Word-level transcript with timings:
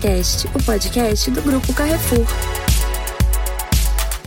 Cast, 0.00 0.48
o 0.48 0.64
podcast 0.64 1.30
do 1.30 1.40
Grupo 1.40 1.72
Carrefour. 1.72 2.26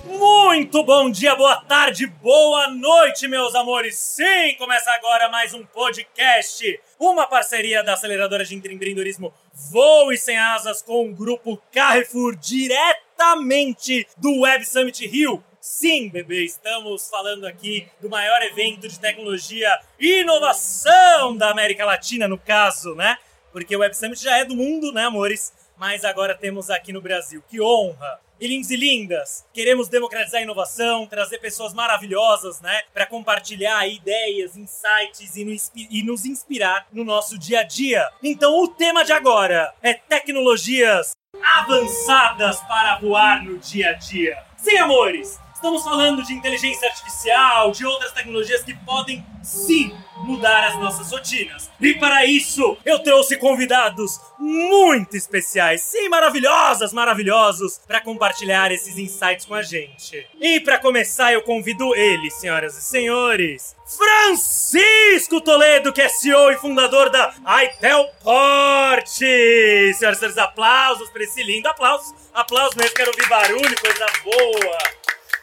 Muito 0.07 0.81
bom 0.81 1.11
dia, 1.11 1.35
boa 1.35 1.57
tarde, 1.57 2.07
boa 2.07 2.69
noite, 2.69 3.27
meus 3.27 3.53
amores. 3.53 3.97
Sim, 3.97 4.55
começa 4.57 4.89
agora 4.91 5.27
mais 5.27 5.53
um 5.53 5.65
podcast, 5.65 6.79
uma 6.97 7.27
parceria 7.27 7.83
da 7.83 7.93
aceleradora 7.95 8.45
de 8.45 8.55
empreendedorismo 8.55 9.33
Voe 9.53 10.17
Sem 10.17 10.37
Asas 10.37 10.81
com 10.81 11.09
o 11.09 11.13
grupo 11.13 11.61
Carrefour, 11.69 12.37
diretamente 12.37 14.07
do 14.15 14.39
Web 14.39 14.65
Summit 14.65 15.05
Rio. 15.05 15.43
Sim, 15.59 16.07
bebê, 16.07 16.45
estamos 16.45 17.09
falando 17.09 17.45
aqui 17.45 17.89
do 17.99 18.09
maior 18.09 18.41
evento 18.43 18.87
de 18.87 18.97
tecnologia 18.97 19.69
e 19.99 20.21
inovação 20.21 21.35
da 21.35 21.51
América 21.51 21.83
Latina, 21.83 22.25
no 22.25 22.37
caso, 22.37 22.95
né? 22.95 23.17
Porque 23.51 23.75
o 23.75 23.79
Web 23.79 23.95
Summit 23.95 24.21
já 24.21 24.37
é 24.37 24.45
do 24.45 24.55
mundo, 24.55 24.91
né, 24.91 25.05
amores? 25.05 25.53
Mas 25.77 26.03
agora 26.03 26.35
temos 26.35 26.69
aqui 26.69 26.91
no 26.91 27.01
Brasil. 27.01 27.43
Que 27.47 27.61
honra! 27.61 28.19
E 28.41 28.47
lindos 28.47 28.71
e 28.71 28.77
lindas, 28.77 29.45
queremos 29.53 29.89
democratizar 29.89 30.39
a 30.39 30.43
inovação, 30.43 31.05
trazer 31.05 31.39
pessoas 31.39 31.73
maravilhosas, 31.73 32.61
né, 32.61 32.83
para 32.93 33.05
compartilhar 33.05 33.85
ideias, 33.85 34.55
insights 34.55 35.35
e, 35.35 35.43
no, 35.43 35.51
e 35.75 36.03
nos 36.03 36.23
inspirar 36.23 36.87
no 36.93 37.03
nosso 37.03 37.37
dia 37.37 37.59
a 37.59 37.63
dia. 37.63 38.09
Então, 38.23 38.63
o 38.63 38.69
tema 38.69 39.03
de 39.03 39.11
agora 39.11 39.73
é 39.81 39.93
tecnologias 39.93 41.11
avançadas 41.43 42.61
para 42.61 42.97
voar 42.99 43.43
no 43.43 43.57
dia 43.57 43.89
a 43.89 43.93
dia. 43.93 44.41
Sim, 44.55 44.77
amores, 44.77 45.37
Estamos 45.59 45.83
falando 45.83 46.23
de 46.23 46.33
inteligência 46.33 46.87
artificial, 46.87 47.71
de 47.71 47.85
outras 47.85 48.13
tecnologias 48.13 48.63
que 48.63 48.73
podem 48.73 49.25
sim 49.43 49.93
mudar 50.19 50.69
as 50.69 50.79
nossas 50.79 51.11
rotinas. 51.11 51.69
E 51.81 51.95
para 51.95 52.25
isso, 52.25 52.77
eu 52.85 52.99
trouxe 52.99 53.35
convidados 53.35 54.21
muito 54.39 55.17
especiais, 55.17 55.81
sim, 55.81 56.07
maravilhosas, 56.07 56.93
maravilhosos, 56.93 57.77
para 57.85 57.99
compartilhar 57.99 58.71
esses 58.71 58.97
insights 58.97 59.45
com 59.45 59.53
a 59.53 59.61
gente. 59.61 60.25
E 60.39 60.61
para 60.61 60.79
começar, 60.79 61.33
eu 61.33 61.41
convido 61.41 61.93
ele, 61.93 62.31
senhoras 62.31 62.77
e 62.77 62.81
senhores, 62.81 63.75
Francisco 63.85 65.41
Toledo, 65.41 65.91
que 65.91 66.01
é 66.01 66.07
CEO 66.07 66.51
e 66.53 66.57
fundador 66.57 67.09
da 67.09 67.33
Itelport. 67.65 69.07
Senhoras 69.07 69.97
e 69.97 70.19
senhores, 70.19 70.37
aplausos 70.37 71.09
para 71.09 71.21
esse 71.21 71.43
lindo 71.43 71.67
aplausos. 71.67 72.15
Aplausos 72.33 72.75
mesmo, 72.75 72.95
quero 72.95 73.11
ouvir 73.11 73.27
barulho, 73.27 73.81
coisa 73.81 74.05
boa. 74.23 74.99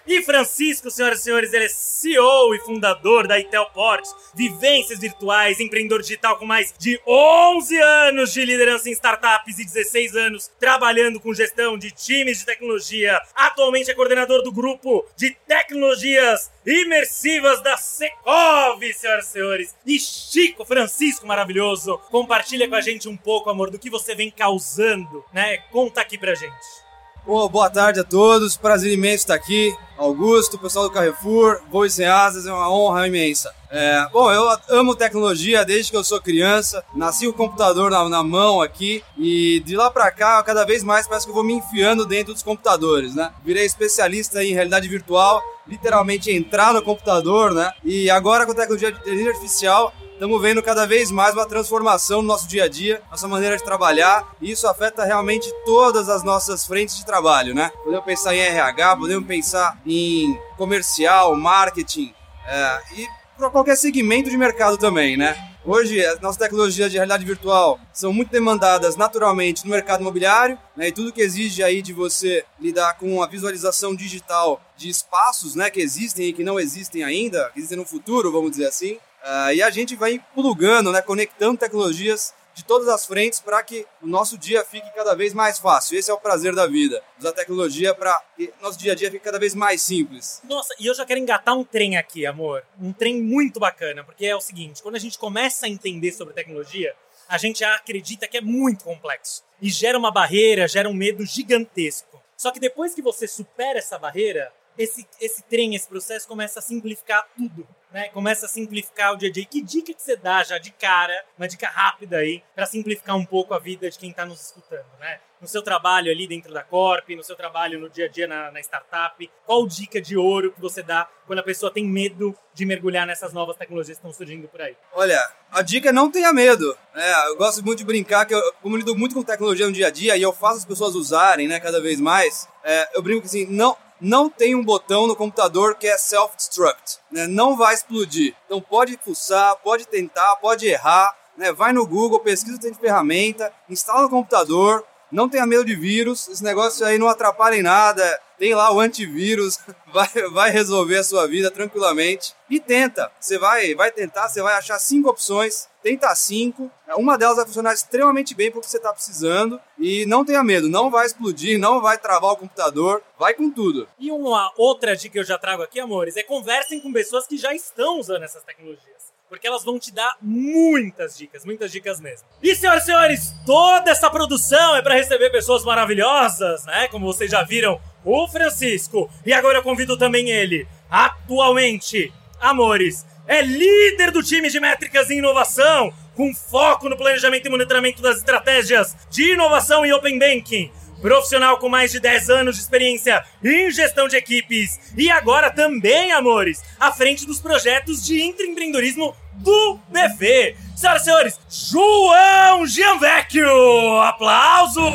E 0.07 0.23
Francisco, 0.23 0.89
senhoras 0.89 1.19
e 1.19 1.23
senhores, 1.25 1.53
ele 1.53 1.65
é 1.65 1.69
CEO 1.69 2.55
e 2.55 2.61
fundador 2.61 3.27
da 3.27 3.41
Itelport, 3.41 4.07
vivências 4.35 5.01
virtuais, 5.01 5.59
empreendedor 5.59 6.01
digital 6.01 6.39
com 6.39 6.47
mais 6.47 6.73
de 6.79 7.01
11 7.05 7.77
anos 7.77 8.33
de 8.33 8.45
liderança 8.45 8.89
em 8.89 8.93
startups 8.93 9.59
e 9.59 9.65
16 9.65 10.15
anos 10.15 10.51
trabalhando 10.61 11.19
com 11.19 11.35
gestão 11.35 11.77
de 11.77 11.91
times 11.91 12.39
de 12.39 12.47
tecnologia. 12.47 13.21
Atualmente 13.35 13.91
é 13.91 13.95
coordenador 13.95 14.43
do 14.43 14.53
grupo 14.53 15.05
de 15.17 15.31
tecnologias 15.47 16.53
imersivas 16.65 17.61
da 17.61 17.77
Secov, 17.77 18.81
senhoras 18.93 19.27
e 19.27 19.33
senhores. 19.33 19.77
E 19.85 19.99
Chico 19.99 20.65
Francisco, 20.65 21.27
maravilhoso, 21.27 21.99
compartilha 22.11 22.69
com 22.69 22.77
a 22.77 22.81
gente 22.81 23.09
um 23.09 23.17
pouco, 23.17 23.51
amor, 23.51 23.71
do 23.71 23.79
que 23.79 23.91
você 23.91 24.15
vem 24.15 24.31
causando, 24.31 25.25
né? 25.33 25.59
Conta 25.73 26.01
aqui 26.01 26.17
pra 26.17 26.35
gente. 26.35 26.86
Oh, 27.29 27.49
boa 27.49 27.69
tarde 27.69 27.99
a 27.99 28.05
todos, 28.05 28.57
prazer 28.57 28.93
imenso 28.93 29.17
estar 29.17 29.35
aqui. 29.35 29.75
Augusto, 29.99 30.57
pessoal 30.61 30.85
do 30.85 30.95
Carrefour, 30.95 31.61
Voe 31.73 31.91
Sem 31.91 32.07
Asas, 32.07 32.47
é 32.47 32.53
uma 32.53 32.71
honra 32.71 33.09
imensa. 33.09 33.53
É, 33.69 34.07
bom, 34.13 34.31
eu 34.31 34.49
amo 34.69 34.95
tecnologia 34.95 35.65
desde 35.65 35.91
que 35.91 35.97
eu 35.97 36.05
sou 36.05 36.21
criança, 36.21 36.85
nasci 36.95 37.27
com 37.27 37.33
o 37.33 37.35
computador 37.35 37.91
na, 37.91 38.09
na, 38.09 38.23
mão 38.23 38.61
aqui 38.61 39.03
e 39.19 39.61
de 39.67 39.75
lá 39.75 39.91
pra 39.91 40.09
cá, 40.13 40.41
cada 40.45 40.65
vez 40.65 40.85
mais 40.85 41.09
parece 41.09 41.27
que 41.27 41.31
eu 41.31 41.35
vou 41.35 41.43
me 41.43 41.55
enfiando 41.55 42.07
dentro 42.07 42.33
dos 42.33 42.45
computadores, 42.45 43.13
né? 43.17 43.33
Virei 43.45 43.65
especialista 43.65 44.45
em 44.45 44.55
realidade 44.55 44.87
virtual, 44.87 45.43
literalmente 45.67 46.31
entrar 46.31 46.73
no 46.73 46.81
computador, 46.81 47.53
né? 47.53 47.73
E 47.85 48.09
agora 48.09 48.47
com 48.47 48.55
tecnologia 48.55 48.93
de 48.93 49.01
inteligência 49.01 49.33
artificial, 49.33 49.93
estamos 50.17 50.41
vendo 50.41 50.63
cada 50.63 50.87
vez 50.87 51.11
mais 51.11 51.35
uma 51.35 51.45
transformação 51.45 52.23
no 52.23 52.29
nosso 52.29 52.49
dia 52.49 52.65
a 52.65 52.69
dia, 52.69 53.03
nossa 53.11 53.29
maneira 53.29 53.55
de 53.55 53.63
trabalhar, 53.63 54.27
e 54.41 54.51
isso 54.51 54.67
afeta 54.67 55.05
realmente 55.05 55.53
todas 55.67 56.09
as 56.09 56.25
nossas 56.25 56.67
frentes 56.67 56.97
de 56.97 57.05
trabalho, 57.05 57.55
né? 57.55 57.71
Podemos 57.85 58.05
pensar 58.07 58.35
em 58.35 58.39
RH, 58.39 58.97
podemos 58.97 59.27
pensar 59.27 59.79
em 59.85 60.41
comercial, 60.57 61.37
marketing 61.37 62.15
é, 62.47 62.81
e 62.97 63.07
para 63.37 63.51
qualquer 63.51 63.77
segmento 63.77 64.31
de 64.31 64.39
mercado 64.39 64.79
também, 64.79 65.19
né? 65.19 65.37
Hoje, 65.63 66.03
as 66.03 66.19
nossas 66.21 66.39
tecnologias 66.39 66.91
de 66.91 66.97
realidade 66.97 67.25
virtual 67.25 67.79
são 67.93 68.11
muito 68.11 68.31
demandadas 68.31 68.97
naturalmente 68.97 69.67
no 69.67 69.71
mercado 69.71 70.01
imobiliário, 70.01 70.59
né? 70.75 70.89
E 70.89 70.93
tudo 70.93 71.13
que 71.13 71.21
exige 71.21 71.63
aí 71.63 71.83
de 71.83 71.93
você 71.93 72.43
lidar 72.59 72.97
com 72.97 73.23
a 73.23 73.27
visualização 73.27 73.95
digital 73.95 74.63
de 74.79 74.89
espaços, 74.89 75.55
né, 75.55 75.69
que 75.69 75.81
existem 75.81 76.29
e 76.29 76.33
que 76.33 76.45
não 76.45 76.59
existem 76.59 77.05
ainda, 77.05 77.51
que 77.53 77.59
existem 77.59 77.77
no 77.77 77.85
futuro, 77.85 78.33
vamos 78.33 78.53
dizer 78.53 78.67
assim. 78.67 78.99
Uh, 79.23 79.53
e 79.55 79.63
a 79.63 79.71
gente 79.71 79.97
vai 79.97 80.23
plugando, 80.35 80.93
né, 80.93 81.03
conectando 81.03 81.59
tecnologias 81.59 82.33
de 82.57 82.65
todas 82.65 82.89
as 82.89 83.05
frentes 83.05 83.39
para 83.39 83.63
que 83.63 83.87
o 84.01 84.07
nosso 84.07 84.39
dia 84.39 84.65
fique 84.65 84.89
cada 84.95 85.15
vez 85.15 85.35
mais 85.35 85.59
fácil. 85.59 85.99
Esse 85.99 86.11
é 86.11 86.15
o 86.15 86.19
prazer 86.19 86.55
da 86.55 86.67
vida, 86.67 87.03
usar 87.19 87.33
tecnologia 87.33 87.95
para 87.95 88.19
que 88.35 88.51
nosso 88.63 88.79
dia 88.79 88.93
a 88.93 88.95
dia 88.95 89.11
fique 89.11 89.23
cada 89.23 89.39
vez 89.39 89.55
mais 89.55 89.83
simples. 89.83 90.41
Nossa, 90.43 90.75
e 90.81 90.87
eu 90.87 90.95
já 90.95 91.05
quero 91.05 91.21
engatar 91.21 91.55
um 91.55 91.63
trem 91.63 91.99
aqui, 91.99 92.25
amor. 92.25 92.65
Um 92.81 92.95
trem 92.95 93.23
muito 93.23 93.61
bacana, 93.61 94.03
porque 94.03 94.25
é 94.25 94.35
o 94.35 94.41
seguinte, 94.41 94.83
quando 94.83 94.97
a 94.97 94.99
gente 94.99 95.19
começa 95.19 95.67
a 95.67 95.69
entender 95.69 96.13
sobre 96.13 96.33
tecnologia, 96.33 96.97
a 97.29 97.37
gente 97.37 97.63
acredita 97.63 98.27
que 98.27 98.39
é 98.39 98.41
muito 98.41 98.85
complexo 98.85 99.45
e 99.61 99.69
gera 99.69 99.99
uma 99.99 100.11
barreira, 100.11 100.67
gera 100.67 100.89
um 100.89 100.95
medo 100.95 101.27
gigantesco. 101.27 102.23
Só 102.39 102.51
que 102.51 102.59
depois 102.59 102.95
que 102.95 103.03
você 103.03 103.29
supera 103.29 103.79
essa 103.79 103.99
barreira, 103.99 104.51
esse, 104.79 105.07
esse 105.21 105.43
trem, 105.43 105.75
esse 105.75 105.89
processo 105.89 106.27
começa 106.27 106.59
a 106.59 106.63
simplificar 106.63 107.29
tudo 107.37 107.69
né? 107.97 108.11
Começa 108.11 108.45
a 108.45 108.49
simplificar 108.49 109.15
o 109.15 109.17
dia 109.17 109.31
a 109.31 109.33
dia. 109.33 109.47
Que 109.47 109.63
dica 109.63 109.95
que 109.95 110.03
você 110.03 110.17
dá 110.17 110.45
já 110.45 110.59
de 110.59 110.71
cara, 110.71 111.15
uma 111.39 111.49
dica 111.49 111.67
rápida 111.67 112.19
aí, 112.19 112.43
para 112.55 112.67
simplificar 112.67 113.17
um 113.17 113.25
pouco 113.25 113.55
a 113.55 113.59
vida 113.59 113.89
de 113.89 113.99
quem 113.99 114.11
está 114.11 114.27
nos 114.27 114.39
escutando, 114.39 114.85
né? 115.01 115.19
No 115.41 115.49
seu 115.49 115.63
trabalho 115.63 116.11
ali 116.11 116.27
dentro 116.27 116.53
da 116.53 116.63
Corp, 116.63 117.09
no 117.11 117.25
seu 117.25 117.35
trabalho 117.35 117.81
no 117.81 117.89
dia 117.89 118.05
a 118.05 118.09
dia 118.09 118.27
na, 118.27 118.51
na 118.51 118.61
startup, 118.61 119.31
qual 119.47 119.67
dica 119.67 119.99
de 120.01 120.15
ouro 120.15 120.53
que 120.53 120.61
você 120.61 120.83
dá 120.83 121.09
quando 121.27 121.39
a 121.39 121.43
pessoa 121.43 121.73
tem 121.73 121.87
medo 121.87 122.37
de 122.53 122.67
mergulhar 122.67 123.07
nessas 123.07 123.33
novas 123.33 123.57
tecnologias 123.57 123.99
que 123.99 124.07
estão 124.07 124.13
surgindo 124.13 124.47
por 124.47 124.61
aí? 124.61 124.77
Olha, 124.93 125.19
a 125.51 125.63
dica 125.63 125.89
é 125.89 125.93
não 125.93 126.11
tenha 126.11 126.33
medo. 126.35 126.77
É, 126.95 127.29
eu 127.29 127.37
gosto 127.37 127.65
muito 127.65 127.79
de 127.79 127.85
brincar, 127.85 128.27
que 128.27 128.35
eu, 128.35 128.53
como 128.63 128.77
lido 128.77 128.95
muito 128.95 129.15
com 129.15 129.23
tecnologia 129.23 129.67
no 129.67 129.73
dia 129.73 129.87
a 129.87 129.91
dia 129.91 130.17
e 130.17 130.23
eu 130.23 130.35
faço 130.35 130.59
as 130.59 130.65
pessoas 130.67 130.95
usarem, 130.95 131.49
né, 131.49 131.61
cada 131.61 131.81
vez 131.81 131.99
mais, 131.99 132.47
é, 132.63 132.91
eu 132.95 133.03
brinco 133.03 133.25
assim, 133.25 133.47
não, 133.47 133.77
não 134.01 134.29
tem 134.29 134.55
um 134.55 134.65
botão 134.65 135.07
no 135.07 135.17
computador 135.17 135.77
que 135.77 135.87
é 135.87 135.97
self-destruct, 135.97 136.99
né? 137.11 137.27
não 137.27 137.57
vai 137.57 137.75
explodir. 137.75 138.35
Então 138.45 138.61
pode 138.61 138.97
pulsar, 138.99 139.57
pode 139.57 139.87
tentar, 139.87 140.37
pode 140.37 140.67
errar, 140.67 141.17
né? 141.37 141.53
vai 141.53 141.73
no 141.73 141.87
Google, 141.87 142.21
pesquisa 142.21 142.59
tem 142.59 142.73
de 142.73 142.79
ferramenta, 142.79 143.53
instala 143.69 144.03
no 144.03 144.11
computador, 144.11 144.85
não 145.11 145.29
tenha 145.29 145.47
medo 145.47 145.65
de 145.65 145.75
vírus, 145.75 146.29
esse 146.29 146.43
negócio 146.43 146.85
aí 146.85 146.99
não 146.99 147.09
atrapalha 147.09 147.57
em 147.57 147.63
nada, 147.63 148.21
tem 148.39 148.55
lá 148.55 148.73
o 148.73 148.81
antivírus, 148.81 149.59
vai, 149.93 150.09
vai 150.33 150.51
resolver 150.51 150.99
a 150.99 151.05
sua 151.05 151.27
vida 151.27 151.51
tranquilamente. 151.51 152.35
E 152.49 152.61
tenta, 152.61 153.11
você 153.19 153.39
vai, 153.39 153.75
vai 153.75 153.91
tentar, 153.91 154.29
você 154.29 154.41
vai 154.41 154.55
achar 154.55 154.79
cinco 154.79 155.09
opções, 155.09 155.69
tenta 155.83 156.15
cinco, 156.15 156.71
uma 156.97 157.19
delas 157.19 157.37
vai 157.37 157.47
funcionar 157.47 157.73
extremamente 157.73 158.35
bem 158.35 158.51
para 158.51 158.59
o 158.59 158.63
que 158.63 158.71
você 158.71 158.77
está 158.77 158.93
precisando 158.93 159.61
e 159.79 160.07
não 160.07 160.25
tenha 160.25 160.45
medo, 160.45 160.69
não 160.69 160.91
vai 160.91 161.07
explodir, 161.07 161.59
não 161.59 161.81
vai 161.81 161.99
travar 161.99 162.33
o 162.33 162.37
computador, 162.37 163.03
vai 163.19 163.35
com 163.35 163.51
tudo. 163.51 163.89
E 163.99 164.11
uma 164.13 164.53
outra 164.57 164.95
dica 164.95 165.15
que 165.15 165.19
eu 165.19 165.25
já 165.25 165.39
trago 165.39 165.63
aqui, 165.63 165.81
amores, 165.81 166.17
é 166.17 166.23
conversem 166.23 166.81
com 166.81 166.93
pessoas 166.93 167.27
que 167.27 167.37
já 167.37 167.53
estão 167.53 167.99
usando 167.99 168.23
essas 168.23 168.45
tecnologias 168.45 169.17
porque 169.29 169.47
elas 169.47 169.65
vão 169.65 169.79
te 169.79 169.93
dar 169.93 170.17
muitas 170.21 171.17
dicas, 171.17 171.45
muitas 171.45 171.73
dicas 171.73 172.01
mesmo. 172.01 172.27
E 172.43 172.55
senhoras 172.55 172.83
e 172.85 172.87
senhores, 172.87 173.35
toda 173.45 173.91
essa 173.91 174.11
produção 174.11 174.77
é 174.77 174.83
para 174.83 174.95
receber 174.95 175.31
pessoas 175.31 175.65
maravilhosas, 175.65 176.65
né? 176.65 176.89
Como 176.89 177.07
vocês 177.07 177.31
já 177.31 177.43
viram, 177.43 177.81
o 178.07 178.29
Francisco. 178.29 179.11
E 179.27 179.33
agora 179.33 179.59
eu 179.59 179.63
convido 179.63 179.99
também 179.99 180.31
ele, 180.31 180.67
atualmente, 180.89 182.13
amores, 182.41 183.05
é 183.27 183.43
líder 183.43 184.13
do 184.13 184.23
time 184.23 184.49
de 184.49 184.61
métricas 184.61 185.11
e 185.11 185.17
inovação, 185.17 185.93
com 186.15 186.33
foco 186.33 186.89
no 186.89 186.97
planejamento 186.97 187.47
e 187.47 187.51
monitoramento 187.51 188.01
das 188.01 188.19
estratégias 188.19 188.97
de 189.11 189.33
inovação 189.33 189.85
e 189.85 189.93
open 189.93 190.19
banking 190.19 190.71
profissional 191.03 191.59
com 191.59 191.69
mais 191.69 191.93
de 191.93 192.01
10 192.01 192.31
anos 192.31 192.57
de 192.57 192.63
experiência 192.63 193.23
em 193.45 193.71
gestão 193.71 194.09
de 194.09 194.17
equipes 194.17 194.81
e 194.97 195.11
agora 195.11 195.51
também, 195.51 196.11
amores, 196.13 196.63
à 196.81 196.91
frente 196.91 197.27
dos 197.27 197.39
projetos 197.39 198.05
de 198.05 198.23
empreendedorismo 198.23 199.15
do 199.35 199.79
BV. 199.89 200.57
Senhoras 200.75 201.03
e 201.03 201.05
senhores, 201.05 201.41
João 201.49 202.67
Gianvecchio! 202.67 204.01
Aplausos! 204.01 204.95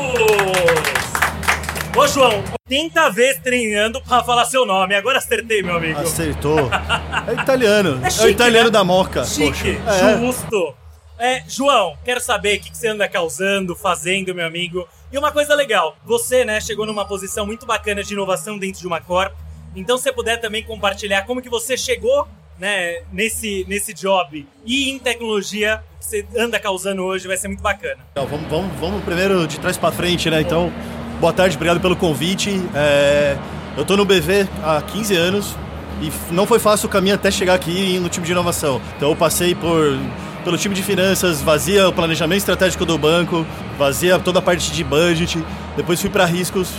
Ô, 1.93 2.07
João, 2.07 2.41
80 2.69 3.09
vezes 3.09 3.41
treinando 3.41 4.01
pra 4.01 4.23
falar 4.23 4.45
seu 4.45 4.65
nome. 4.65 4.95
Agora 4.95 5.17
acertei, 5.17 5.61
meu 5.61 5.75
amigo. 5.75 5.99
Acertou. 5.99 6.57
É 7.27 7.33
italiano. 7.33 8.03
É, 8.03 8.09
chique, 8.09 8.23
é 8.23 8.27
o 8.27 8.29
italiano 8.29 8.65
né? 8.65 8.71
da 8.71 8.83
moca. 8.83 9.23
Chique, 9.23 9.75
poxa. 9.75 9.91
É. 9.91 10.17
justo. 10.17 10.75
É, 11.19 11.43
João, 11.47 11.95
quero 12.03 12.19
saber 12.19 12.57
o 12.57 12.61
que 12.61 12.75
você 12.75 12.87
anda 12.87 13.07
causando, 13.07 13.75
fazendo, 13.75 14.33
meu 14.33 14.45
amigo. 14.47 14.87
E 15.11 15.17
uma 15.17 15.31
coisa 15.31 15.53
legal, 15.53 15.95
você, 16.03 16.43
né, 16.43 16.59
chegou 16.59 16.85
numa 16.85 17.05
posição 17.05 17.45
muito 17.45 17.65
bacana 17.65 18.03
de 18.03 18.13
inovação 18.13 18.57
dentro 18.57 18.81
de 18.81 18.87
uma 18.87 18.99
corp. 18.99 19.33
Então, 19.75 19.97
se 19.97 20.03
você 20.03 20.11
puder 20.11 20.37
também 20.41 20.63
compartilhar 20.63 21.23
como 21.23 21.41
que 21.41 21.49
você 21.49 21.77
chegou, 21.77 22.27
né, 22.57 23.03
nesse, 23.11 23.65
nesse 23.67 23.93
job 23.93 24.47
e 24.65 24.89
em 24.89 24.97
tecnologia 24.97 25.83
que 25.99 26.05
você 26.05 26.25
anda 26.35 26.59
causando 26.59 27.03
hoje, 27.03 27.27
vai 27.27 27.37
ser 27.37 27.49
muito 27.49 27.61
bacana. 27.61 27.99
Então, 28.11 28.25
vamos, 28.25 28.49
vamos, 28.49 28.79
vamos 28.79 29.03
primeiro 29.03 29.45
de 29.45 29.59
trás 29.59 29.77
para 29.77 29.91
frente, 29.91 30.29
né? 30.29 30.41
Então, 30.41 30.71
boa 31.21 31.31
tarde, 31.31 31.55
obrigado 31.55 31.79
pelo 31.79 31.95
convite. 31.95 32.59
É, 32.73 33.37
eu 33.77 33.85
tô 33.85 33.95
no 33.95 34.03
BV 34.03 34.47
há 34.63 34.81
15 34.81 35.15
anos 35.15 35.55
e 36.01 36.11
não 36.33 36.47
foi 36.47 36.57
fácil 36.57 36.87
o 36.87 36.89
caminho 36.89 37.13
até 37.13 37.29
chegar 37.29 37.53
aqui 37.53 37.99
no 37.99 38.09
time 38.09 38.25
de 38.25 38.31
inovação. 38.31 38.81
Então, 38.97 39.09
eu 39.09 39.15
passei 39.15 39.53
por 39.53 39.99
pelo 40.43 40.57
time 40.57 40.73
de 40.73 40.81
finanças, 40.81 41.39
vazia 41.39 41.87
o 41.87 41.93
planejamento 41.93 42.39
estratégico 42.39 42.83
do 42.83 42.97
banco, 42.97 43.45
vazia 43.77 44.17
toda 44.17 44.39
a 44.39 44.41
parte 44.41 44.71
de 44.71 44.83
budget. 44.83 45.45
Depois 45.77 46.01
fui 46.01 46.09
para 46.09 46.25
riscos, 46.25 46.73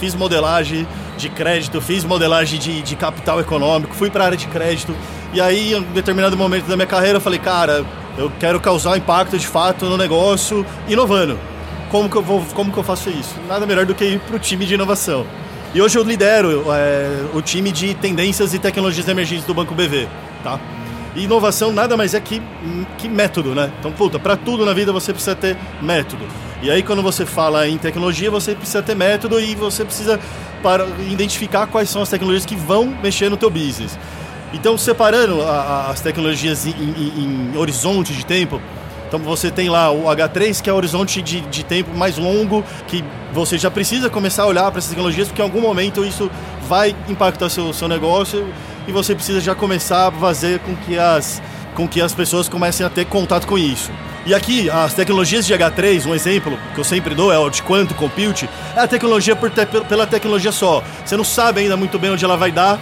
fiz 0.00 0.16
modelagem 0.16 0.84
de 1.16 1.28
crédito, 1.28 1.80
fiz 1.80 2.02
modelagem 2.02 2.58
de, 2.58 2.82
de 2.82 2.96
capital 2.96 3.38
econômico, 3.38 3.94
fui 3.94 4.10
para 4.10 4.24
a 4.24 4.26
área 4.26 4.36
de 4.36 4.48
crédito. 4.48 4.96
E 5.32 5.40
aí, 5.40 5.74
em 5.74 5.76
um 5.76 5.82
determinado 5.92 6.36
momento 6.36 6.66
da 6.66 6.74
minha 6.74 6.88
carreira, 6.88 7.18
eu 7.18 7.20
falei, 7.20 7.38
cara, 7.38 7.84
eu 8.18 8.32
quero 8.40 8.58
causar 8.58 8.98
impacto 8.98 9.38
de 9.38 9.46
fato 9.46 9.84
no 9.84 9.96
negócio 9.96 10.66
inovando. 10.88 11.38
Como 11.90 12.10
que 12.10 12.16
eu, 12.16 12.22
vou, 12.22 12.44
como 12.54 12.72
que 12.72 12.78
eu 12.78 12.82
faço 12.82 13.10
isso? 13.10 13.34
Nada 13.48 13.66
melhor 13.66 13.86
do 13.86 13.94
que 13.94 14.04
ir 14.04 14.20
para 14.20 14.36
o 14.36 14.38
time 14.38 14.66
de 14.66 14.74
inovação. 14.74 15.26
E 15.74 15.80
hoje 15.80 15.98
eu 15.98 16.02
lidero 16.02 16.64
é, 16.72 17.26
o 17.34 17.42
time 17.42 17.70
de 17.70 17.94
tendências 17.94 18.54
e 18.54 18.58
tecnologias 18.58 19.06
emergentes 19.08 19.44
do 19.44 19.54
Banco 19.54 19.74
BV, 19.74 20.08
tá? 20.42 20.58
E 21.14 21.24
inovação 21.24 21.72
nada 21.72 21.96
mais 21.96 22.14
é 22.14 22.20
que, 22.20 22.42
que 22.98 23.08
método, 23.08 23.54
né? 23.54 23.70
Então, 23.78 23.90
puta, 23.92 24.18
para 24.18 24.36
tudo 24.36 24.64
na 24.66 24.72
vida 24.72 24.92
você 24.92 25.12
precisa 25.12 25.34
ter 25.34 25.56
método. 25.80 26.26
E 26.62 26.70
aí, 26.70 26.82
quando 26.82 27.02
você 27.02 27.24
fala 27.24 27.68
em 27.68 27.78
tecnologia, 27.78 28.30
você 28.30 28.54
precisa 28.54 28.82
ter 28.82 28.94
método 28.94 29.40
e 29.40 29.54
você 29.54 29.84
precisa 29.84 30.18
para 30.62 30.86
identificar 31.10 31.66
quais 31.66 31.88
são 31.88 32.02
as 32.02 32.08
tecnologias 32.08 32.44
que 32.44 32.56
vão 32.56 32.86
mexer 33.02 33.30
no 33.30 33.36
teu 33.36 33.50
business. 33.50 33.98
Então, 34.52 34.76
separando 34.78 35.42
a, 35.42 35.50
a, 35.50 35.90
as 35.90 36.00
tecnologias 36.00 36.66
em, 36.66 36.70
em, 36.70 37.52
em, 37.52 37.56
horizonte 37.56 38.12
de 38.12 38.24
tempo, 38.24 38.60
então 39.06 39.18
você 39.20 39.50
tem 39.50 39.68
lá 39.68 39.90
o 39.90 40.04
H3, 40.04 40.60
que 40.60 40.68
é 40.68 40.72
o 40.72 40.76
horizonte 40.76 41.22
de, 41.22 41.40
de 41.42 41.64
tempo 41.64 41.96
mais 41.96 42.18
longo, 42.18 42.64
que 42.88 43.04
você 43.32 43.56
já 43.56 43.70
precisa 43.70 44.10
começar 44.10 44.44
a 44.44 44.46
olhar 44.46 44.70
para 44.70 44.78
essas 44.78 44.90
tecnologias, 44.90 45.28
porque 45.28 45.40
em 45.40 45.44
algum 45.44 45.60
momento 45.60 46.04
isso 46.04 46.30
vai 46.68 46.94
impactar 47.08 47.48
seu, 47.48 47.72
seu 47.72 47.88
negócio 47.88 48.46
e 48.86 48.92
você 48.92 49.14
precisa 49.14 49.40
já 49.40 49.54
começar 49.54 50.08
a 50.08 50.12
fazer 50.12 50.60
com 50.60 50.74
que 50.76 50.98
as, 50.98 51.42
com 51.74 51.86
que 51.86 52.00
as 52.00 52.12
pessoas 52.12 52.48
comecem 52.48 52.84
a 52.84 52.90
ter 52.90 53.04
contato 53.06 53.46
com 53.46 53.58
isso. 53.58 53.90
E 54.24 54.34
aqui, 54.34 54.68
as 54.68 54.92
tecnologias 54.92 55.46
de 55.46 55.54
H3, 55.54 56.04
um 56.04 56.14
exemplo 56.14 56.58
que 56.74 56.80
eu 56.80 56.84
sempre 56.84 57.14
dou 57.14 57.32
é 57.32 57.38
o 57.38 57.48
de 57.48 57.62
quanto 57.62 57.94
compute, 57.94 58.50
é 58.74 58.80
a 58.80 58.88
tecnologia 58.88 59.36
por 59.36 59.50
te, 59.50 59.64
pela 59.88 60.04
tecnologia 60.04 60.50
só. 60.50 60.82
Você 61.04 61.16
não 61.16 61.22
sabe 61.22 61.60
ainda 61.60 61.76
muito 61.76 61.96
bem 61.96 62.10
onde 62.10 62.24
ela 62.24 62.36
vai 62.36 62.50
dar, 62.50 62.76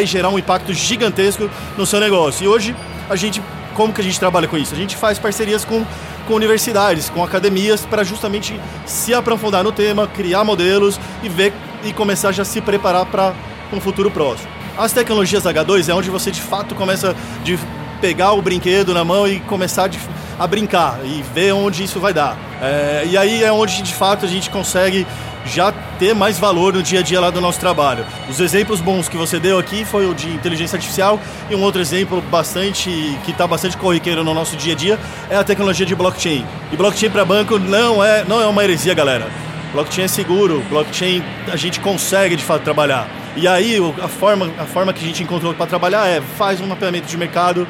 vai 0.00 0.06
gerar 0.06 0.28
um 0.28 0.38
impacto 0.38 0.72
gigantesco 0.72 1.50
no 1.76 1.84
seu 1.84 1.98
negócio. 1.98 2.44
E 2.44 2.48
hoje, 2.48 2.76
a 3.10 3.16
gente, 3.16 3.42
como 3.74 3.92
que 3.92 4.00
a 4.00 4.04
gente 4.04 4.18
trabalha 4.18 4.46
com 4.48 4.56
isso? 4.56 4.74
A 4.74 4.76
gente 4.76 4.96
faz 4.96 5.18
parcerias 5.18 5.64
com, 5.64 5.84
com 6.26 6.34
universidades, 6.34 7.08
com 7.10 7.22
academias, 7.22 7.84
para 7.84 8.04
justamente 8.04 8.58
se 8.86 9.12
aprofundar 9.14 9.64
no 9.64 9.72
tema, 9.72 10.06
criar 10.06 10.44
modelos 10.44 10.98
e 11.22 11.28
ver 11.28 11.52
e 11.84 11.92
começar 11.92 12.32
já 12.32 12.42
a 12.42 12.44
se 12.44 12.60
preparar 12.60 13.06
para 13.06 13.34
um 13.72 13.80
futuro 13.80 14.10
próximo. 14.10 14.48
As 14.76 14.92
tecnologias 14.92 15.44
H2 15.44 15.88
é 15.88 15.94
onde 15.94 16.10
você 16.10 16.30
de 16.30 16.40
fato 16.40 16.74
começa 16.74 17.14
de 17.44 17.58
pegar 18.00 18.32
o 18.32 18.42
brinquedo 18.42 18.94
na 18.94 19.04
mão 19.04 19.28
e 19.28 19.40
começar 19.40 19.86
de, 19.86 19.98
a 20.38 20.46
brincar 20.46 20.98
e 21.04 21.22
ver 21.34 21.52
onde 21.52 21.84
isso 21.84 22.00
vai 22.00 22.12
dar. 22.12 22.36
É, 22.60 23.04
e 23.06 23.16
aí 23.16 23.44
é 23.44 23.52
onde 23.52 23.82
de 23.82 23.94
fato 23.94 24.24
a 24.24 24.28
gente 24.28 24.50
consegue 24.50 25.06
já 25.44 25.72
ter 25.98 26.14
mais 26.14 26.38
valor 26.38 26.74
no 26.74 26.82
dia 26.82 27.00
a 27.00 27.02
dia 27.02 27.20
lá 27.20 27.30
do 27.30 27.40
nosso 27.40 27.58
trabalho. 27.58 28.04
Os 28.28 28.40
exemplos 28.40 28.80
bons 28.80 29.08
que 29.08 29.16
você 29.16 29.38
deu 29.38 29.58
aqui 29.58 29.84
foi 29.84 30.06
o 30.06 30.14
de 30.14 30.28
inteligência 30.28 30.76
artificial 30.76 31.20
e 31.50 31.54
um 31.54 31.62
outro 31.62 31.80
exemplo 31.80 32.22
bastante 32.30 32.90
que 33.24 33.30
está 33.30 33.46
bastante 33.46 33.76
corriqueiro 33.76 34.22
no 34.22 34.34
nosso 34.34 34.56
dia 34.56 34.74
a 34.74 34.76
dia 34.76 34.98
é 35.28 35.36
a 35.36 35.44
tecnologia 35.44 35.86
de 35.86 35.94
blockchain. 35.94 36.46
E 36.70 36.76
blockchain 36.76 37.10
para 37.10 37.24
banco 37.24 37.58
não 37.58 38.02
é 38.02 38.24
não 38.24 38.40
é 38.40 38.46
uma 38.46 38.62
heresia, 38.62 38.94
galera. 38.94 39.26
Blockchain 39.72 40.04
é 40.04 40.08
seguro, 40.08 40.62
blockchain 40.68 41.22
a 41.50 41.56
gente 41.56 41.80
consegue 41.80 42.36
de 42.36 42.44
fato 42.44 42.62
trabalhar. 42.62 43.08
E 43.34 43.48
aí 43.48 43.78
a 44.02 44.08
forma, 44.08 44.50
a 44.58 44.66
forma 44.66 44.92
que 44.92 45.02
a 45.02 45.06
gente 45.06 45.22
encontrou 45.22 45.54
para 45.54 45.66
trabalhar 45.66 46.06
é 46.06 46.20
faz 46.20 46.60
um 46.60 46.66
mapeamento 46.66 47.06
de 47.06 47.16
mercado, 47.16 47.66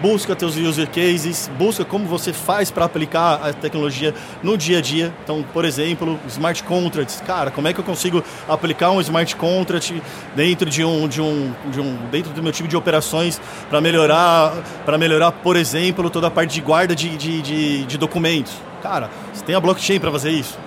busca 0.00 0.34
teus 0.36 0.56
user 0.56 0.88
cases, 0.88 1.50
busca 1.58 1.84
como 1.84 2.06
você 2.06 2.32
faz 2.32 2.70
para 2.70 2.84
aplicar 2.84 3.40
a 3.42 3.52
tecnologia 3.52 4.14
no 4.42 4.56
dia 4.56 4.78
a 4.78 4.80
dia. 4.80 5.12
Então, 5.22 5.44
por 5.52 5.64
exemplo, 5.64 6.18
smart 6.28 6.62
contracts. 6.64 7.22
Cara, 7.26 7.50
como 7.50 7.68
é 7.68 7.72
que 7.72 7.80
eu 7.80 7.84
consigo 7.84 8.22
aplicar 8.48 8.90
um 8.90 9.00
smart 9.00 9.34
contract 9.36 10.02
dentro 10.34 10.68
de 10.68 10.84
um, 10.84 11.08
de 11.08 11.20
um, 11.20 11.52
de 11.70 11.80
um 11.80 11.96
dentro 12.10 12.32
do 12.32 12.42
meu 12.42 12.52
time 12.52 12.68
de 12.68 12.76
operações 12.76 13.40
para 13.68 13.80
melhorar, 13.80 14.54
para 14.84 14.98
melhorar, 14.98 15.32
por 15.32 15.56
exemplo, 15.56 16.10
toda 16.10 16.26
a 16.26 16.30
parte 16.30 16.54
de 16.54 16.60
guarda 16.60 16.94
de, 16.94 17.16
de, 17.16 17.42
de, 17.42 17.84
de 17.84 17.98
documentos. 17.98 18.52
Cara, 18.82 19.10
você 19.32 19.44
tem 19.44 19.54
a 19.54 19.60
blockchain 19.60 19.98
para 19.98 20.12
fazer 20.12 20.30
isso 20.30 20.58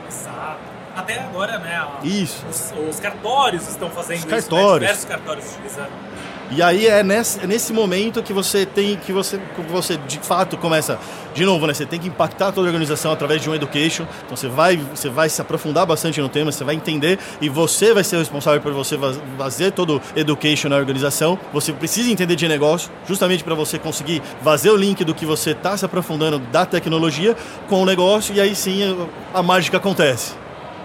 até 1.00 1.20
agora, 1.20 1.58
né? 1.60 1.88
Isso. 2.04 2.46
Os, 2.48 2.74
os 2.90 3.00
cartórios 3.00 3.68
estão 3.68 3.90
fazendo 3.90 4.18
os 4.18 4.26
isso, 4.26 4.30
cartórios. 4.30 4.72
Né? 4.72 4.80
diversos 4.80 5.06
cartórios 5.06 5.52
utilizando. 5.54 6.09
E 6.52 6.64
aí 6.64 6.88
é 6.88 7.04
nesse, 7.04 7.40
é 7.42 7.48
nesse 7.48 7.72
momento 7.72 8.24
que 8.24 8.34
você 8.34 8.66
tem 8.66 8.96
que 8.96 9.14
você, 9.14 9.38
que 9.38 9.62
você 9.62 9.98
de 9.98 10.18
fato 10.18 10.58
começa 10.58 10.98
de 11.34 11.46
novo, 11.46 11.68
né? 11.68 11.74
Você 11.76 11.86
tem 11.86 12.00
que 12.00 12.08
impactar 12.08 12.52
toda 12.52 12.68
a 12.68 12.70
organização 12.70 13.12
através 13.12 13.42
de 13.42 13.50
um 13.50 13.54
education. 13.54 14.06
Então 14.26 14.36
você 14.36 14.48
vai, 14.48 14.78
você 14.78 15.10
vai 15.10 15.30
se 15.30 15.40
aprofundar 15.40 15.86
bastante 15.86 16.20
no 16.20 16.28
tema, 16.28 16.52
você 16.52 16.64
vai 16.64 16.74
entender 16.74 17.20
e 17.40 17.48
você 17.48 17.94
vai 17.94 18.04
ser 18.04 18.16
o 18.16 18.20
responsável 18.20 18.60
por 18.62 18.74
você 18.74 18.98
fazer 19.38 19.72
todo 19.72 20.02
education 20.16 20.70
na 20.70 20.78
organização. 20.78 21.38
Você 21.54 21.72
precisa 21.72 22.10
entender 22.12 22.36
de 22.36 22.48
negócio, 22.48 22.92
justamente 23.08 23.44
para 23.44 23.54
você 23.54 23.78
conseguir 23.78 24.22
fazer 24.44 24.72
o 24.72 24.76
link 24.76 25.04
do 25.06 25.14
que 25.14 25.28
você 25.28 25.52
está 25.52 25.78
se 25.78 25.86
aprofundando 25.86 26.40
da 26.40 26.66
tecnologia 26.66 27.36
com 27.68 27.84
o 27.84 27.86
negócio 27.86 28.34
e 28.36 28.42
aí 28.42 28.56
sim 28.56 29.08
a 29.34 29.44
mágica 29.44 29.78
acontece. 29.78 30.34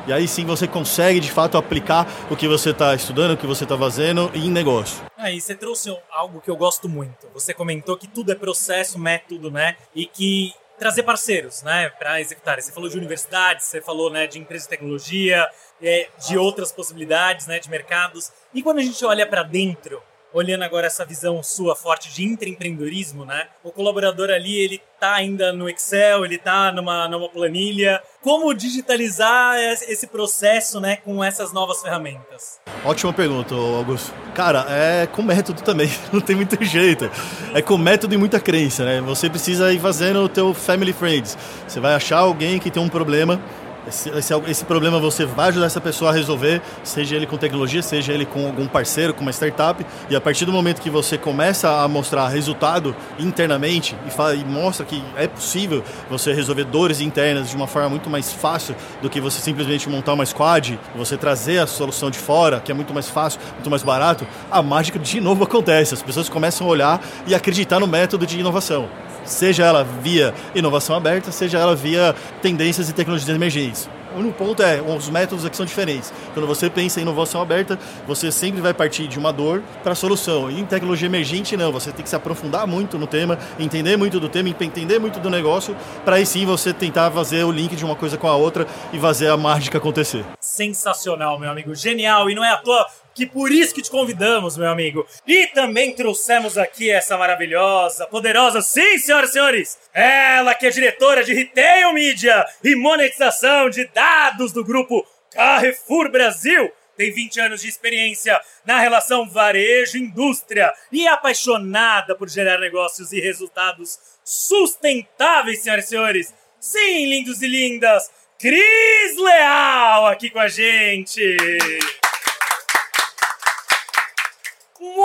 E 0.06 0.12
aí 0.12 0.28
sim 0.28 0.44
você 0.44 0.66
consegue 0.66 1.20
de 1.20 1.32
fato 1.32 1.56
aplicar 1.56 2.06
o 2.30 2.36
que 2.36 2.46
você 2.46 2.70
está 2.70 2.94
estudando, 2.94 3.32
o 3.32 3.36
que 3.38 3.46
você 3.46 3.64
está 3.64 3.78
fazendo 3.78 4.30
em 4.34 4.50
negócio. 4.50 5.13
Aí 5.24 5.40
você 5.40 5.54
trouxe 5.54 5.88
algo 6.10 6.38
que 6.42 6.50
eu 6.50 6.56
gosto 6.56 6.86
muito. 6.86 7.26
Você 7.32 7.54
comentou 7.54 7.96
que 7.96 8.06
tudo 8.06 8.30
é 8.30 8.34
processo, 8.34 8.98
método, 8.98 9.50
né? 9.50 9.74
E 9.94 10.04
que 10.04 10.52
trazer 10.78 11.02
parceiros, 11.02 11.62
né, 11.62 11.88
para 11.88 12.20
executar. 12.20 12.60
Você 12.60 12.70
falou 12.70 12.90
de 12.90 12.98
universidades, 12.98 13.64
você 13.64 13.80
falou, 13.80 14.10
né, 14.10 14.26
de 14.26 14.38
empresas 14.38 14.66
de 14.66 14.70
tecnologia, 14.70 15.48
é, 15.80 16.10
de 16.28 16.36
outras 16.36 16.72
possibilidades, 16.72 17.46
né, 17.46 17.58
de 17.58 17.70
mercados. 17.70 18.32
E 18.52 18.62
quando 18.62 18.80
a 18.80 18.82
gente 18.82 19.02
olha 19.02 19.26
para 19.26 19.42
dentro 19.42 20.02
olhando 20.34 20.64
agora 20.64 20.88
essa 20.88 21.04
visão 21.04 21.42
sua 21.42 21.76
forte 21.76 22.12
de 22.12 22.24
intraempreendedorismo, 22.24 23.24
né? 23.24 23.46
O 23.62 23.70
colaborador 23.70 24.30
ali, 24.30 24.56
ele 24.56 24.82
tá 24.98 25.14
ainda 25.14 25.52
no 25.52 25.68
Excel, 25.68 26.24
ele 26.24 26.36
tá 26.36 26.72
numa, 26.72 27.08
numa 27.08 27.28
planilha. 27.28 28.02
Como 28.20 28.52
digitalizar 28.52 29.56
esse 29.58 30.06
processo, 30.06 30.80
né, 30.80 30.96
com 30.96 31.22
essas 31.22 31.52
novas 31.52 31.80
ferramentas? 31.80 32.58
Ótima 32.84 33.12
pergunta, 33.12 33.54
Augusto. 33.54 34.12
Cara, 34.34 34.66
é 34.68 35.06
com 35.06 35.22
método 35.22 35.62
também, 35.62 35.88
não 36.12 36.20
tem 36.20 36.34
muito 36.34 36.62
jeito. 36.64 37.08
É 37.54 37.62
com 37.62 37.78
método 37.78 38.14
e 38.14 38.18
muita 38.18 38.40
crença, 38.40 38.84
né? 38.84 39.00
Você 39.02 39.30
precisa 39.30 39.72
ir 39.72 39.78
fazendo 39.78 40.20
o 40.20 40.28
teu 40.28 40.52
family 40.52 40.92
friends. 40.92 41.38
Você 41.68 41.78
vai 41.78 41.94
achar 41.94 42.18
alguém 42.18 42.58
que 42.58 42.70
tem 42.70 42.82
um 42.82 42.88
problema 42.88 43.40
esse, 43.86 44.08
esse, 44.10 44.34
esse, 44.46 44.64
problema 44.64 44.98
você 44.98 45.24
vai 45.24 45.48
ajudar 45.48 45.66
essa 45.66 45.80
pessoa 45.80 46.10
a 46.10 46.14
resolver, 46.14 46.62
seja 46.82 47.16
ele 47.16 47.26
com 47.26 47.36
tecnologia, 47.36 47.82
seja 47.82 48.12
ele 48.12 48.24
com 48.24 48.46
algum 48.46 48.66
parceiro, 48.66 49.12
com 49.12 49.22
uma 49.22 49.30
startup. 49.30 49.84
E 50.08 50.16
a 50.16 50.20
partir 50.20 50.44
do 50.44 50.52
momento 50.52 50.80
que 50.80 50.90
você 50.90 51.18
começa 51.18 51.82
a 51.82 51.88
mostrar 51.88 52.28
resultado 52.28 52.94
internamente 53.18 53.96
e, 54.06 54.10
fala, 54.10 54.34
e 54.34 54.44
mostra 54.44 54.86
que 54.86 55.02
é 55.16 55.26
possível 55.26 55.82
você 56.08 56.32
resolver 56.32 56.64
dores 56.64 57.00
internas 57.00 57.50
de 57.50 57.56
uma 57.56 57.66
forma 57.66 57.90
muito 57.90 58.08
mais 58.08 58.32
fácil 58.32 58.74
do 59.02 59.10
que 59.10 59.20
você 59.20 59.40
simplesmente 59.40 59.88
montar 59.88 60.14
uma 60.14 60.24
squad, 60.24 60.78
você 60.94 61.16
trazer 61.16 61.58
a 61.58 61.66
solução 61.66 62.10
de 62.10 62.18
fora, 62.18 62.60
que 62.60 62.72
é 62.72 62.74
muito 62.74 62.94
mais 62.94 63.08
fácil, 63.08 63.40
muito 63.54 63.70
mais 63.70 63.82
barato, 63.82 64.26
a 64.50 64.62
mágica 64.62 64.98
de 64.98 65.20
novo 65.20 65.44
acontece. 65.44 65.94
As 65.94 66.02
pessoas 66.02 66.28
começam 66.28 66.66
a 66.66 66.70
olhar 66.70 67.00
e 67.26 67.34
acreditar 67.34 67.80
no 67.80 67.86
método 67.86 68.26
de 68.26 68.38
inovação 68.38 68.88
seja 69.24 69.64
ela 69.64 69.84
via 69.84 70.34
inovação 70.54 70.96
aberta, 70.96 71.32
seja 71.32 71.58
ela 71.58 71.74
via 71.74 72.14
tendências 72.42 72.88
e 72.88 72.92
tecnologias 72.92 73.34
emergentes. 73.34 73.88
O 74.14 74.20
único 74.20 74.38
ponto 74.38 74.62
é, 74.62 74.80
os 74.80 75.10
métodos 75.10 75.44
aqui 75.44 75.56
são 75.56 75.66
diferentes. 75.66 76.12
Quando 76.32 76.46
você 76.46 76.70
pensa 76.70 77.00
em 77.00 77.02
inovação 77.02 77.42
aberta, 77.42 77.76
você 78.06 78.30
sempre 78.30 78.60
vai 78.60 78.72
partir 78.72 79.08
de 79.08 79.18
uma 79.18 79.32
dor 79.32 79.60
para 79.82 79.90
a 79.90 79.94
solução. 79.96 80.48
E 80.48 80.60
em 80.60 80.64
tecnologia 80.64 81.06
emergente, 81.06 81.56
não. 81.56 81.72
Você 81.72 81.90
tem 81.90 82.04
que 82.04 82.08
se 82.08 82.14
aprofundar 82.14 82.64
muito 82.64 82.96
no 82.96 83.08
tema, 83.08 83.36
entender 83.58 83.96
muito 83.96 84.20
do 84.20 84.28
tema, 84.28 84.48
entender 84.48 85.00
muito 85.00 85.18
do 85.18 85.28
negócio, 85.28 85.76
para 86.04 86.16
aí 86.16 86.24
sim 86.24 86.46
você 86.46 86.72
tentar 86.72 87.10
fazer 87.10 87.42
o 87.42 87.50
link 87.50 87.74
de 87.74 87.84
uma 87.84 87.96
coisa 87.96 88.16
com 88.16 88.28
a 88.28 88.36
outra 88.36 88.68
e 88.92 89.00
fazer 89.00 89.28
a 89.28 89.36
mágica 89.36 89.78
acontecer. 89.78 90.24
Sensacional, 90.40 91.36
meu 91.40 91.50
amigo. 91.50 91.74
Genial. 91.74 92.30
E 92.30 92.36
não 92.36 92.44
é 92.44 92.52
à 92.52 92.56
toa 92.58 92.86
que 93.14 93.26
por 93.26 93.52
isso 93.52 93.74
que 93.74 93.82
te 93.82 93.90
convidamos, 93.90 94.56
meu 94.56 94.68
amigo. 94.68 95.06
E 95.26 95.46
também 95.48 95.94
trouxemos 95.94 96.58
aqui 96.58 96.90
essa 96.90 97.16
maravilhosa, 97.16 98.06
poderosa, 98.06 98.60
sim, 98.60 98.98
senhoras 98.98 99.30
e 99.30 99.32
senhores, 99.32 99.78
ela 99.92 100.54
que 100.54 100.66
é 100.66 100.70
diretora 100.70 101.22
de 101.22 101.32
Retail 101.32 101.92
Media 101.92 102.44
e 102.62 102.74
monetização 102.74 103.70
de 103.70 103.86
dados 103.86 104.52
do 104.52 104.64
grupo 104.64 105.06
Carrefour 105.30 106.10
Brasil. 106.10 106.70
Tem 106.96 107.12
20 107.12 107.40
anos 107.40 107.60
de 107.60 107.68
experiência 107.68 108.40
na 108.64 108.78
relação 108.78 109.28
varejo-indústria 109.28 110.72
e 110.92 111.06
é 111.06 111.10
apaixonada 111.10 112.14
por 112.14 112.28
gerar 112.28 112.58
negócios 112.58 113.12
e 113.12 113.20
resultados 113.20 113.98
sustentáveis, 114.24 115.60
senhoras 115.60 115.86
e 115.86 115.88
senhores. 115.88 116.34
Sim, 116.60 117.06
lindos 117.06 117.42
e 117.42 117.48
lindas, 117.48 118.10
Cris 118.38 119.16
Leal 119.18 120.06
aqui 120.06 120.30
com 120.30 120.38
a 120.38 120.48
gente. 120.48 121.36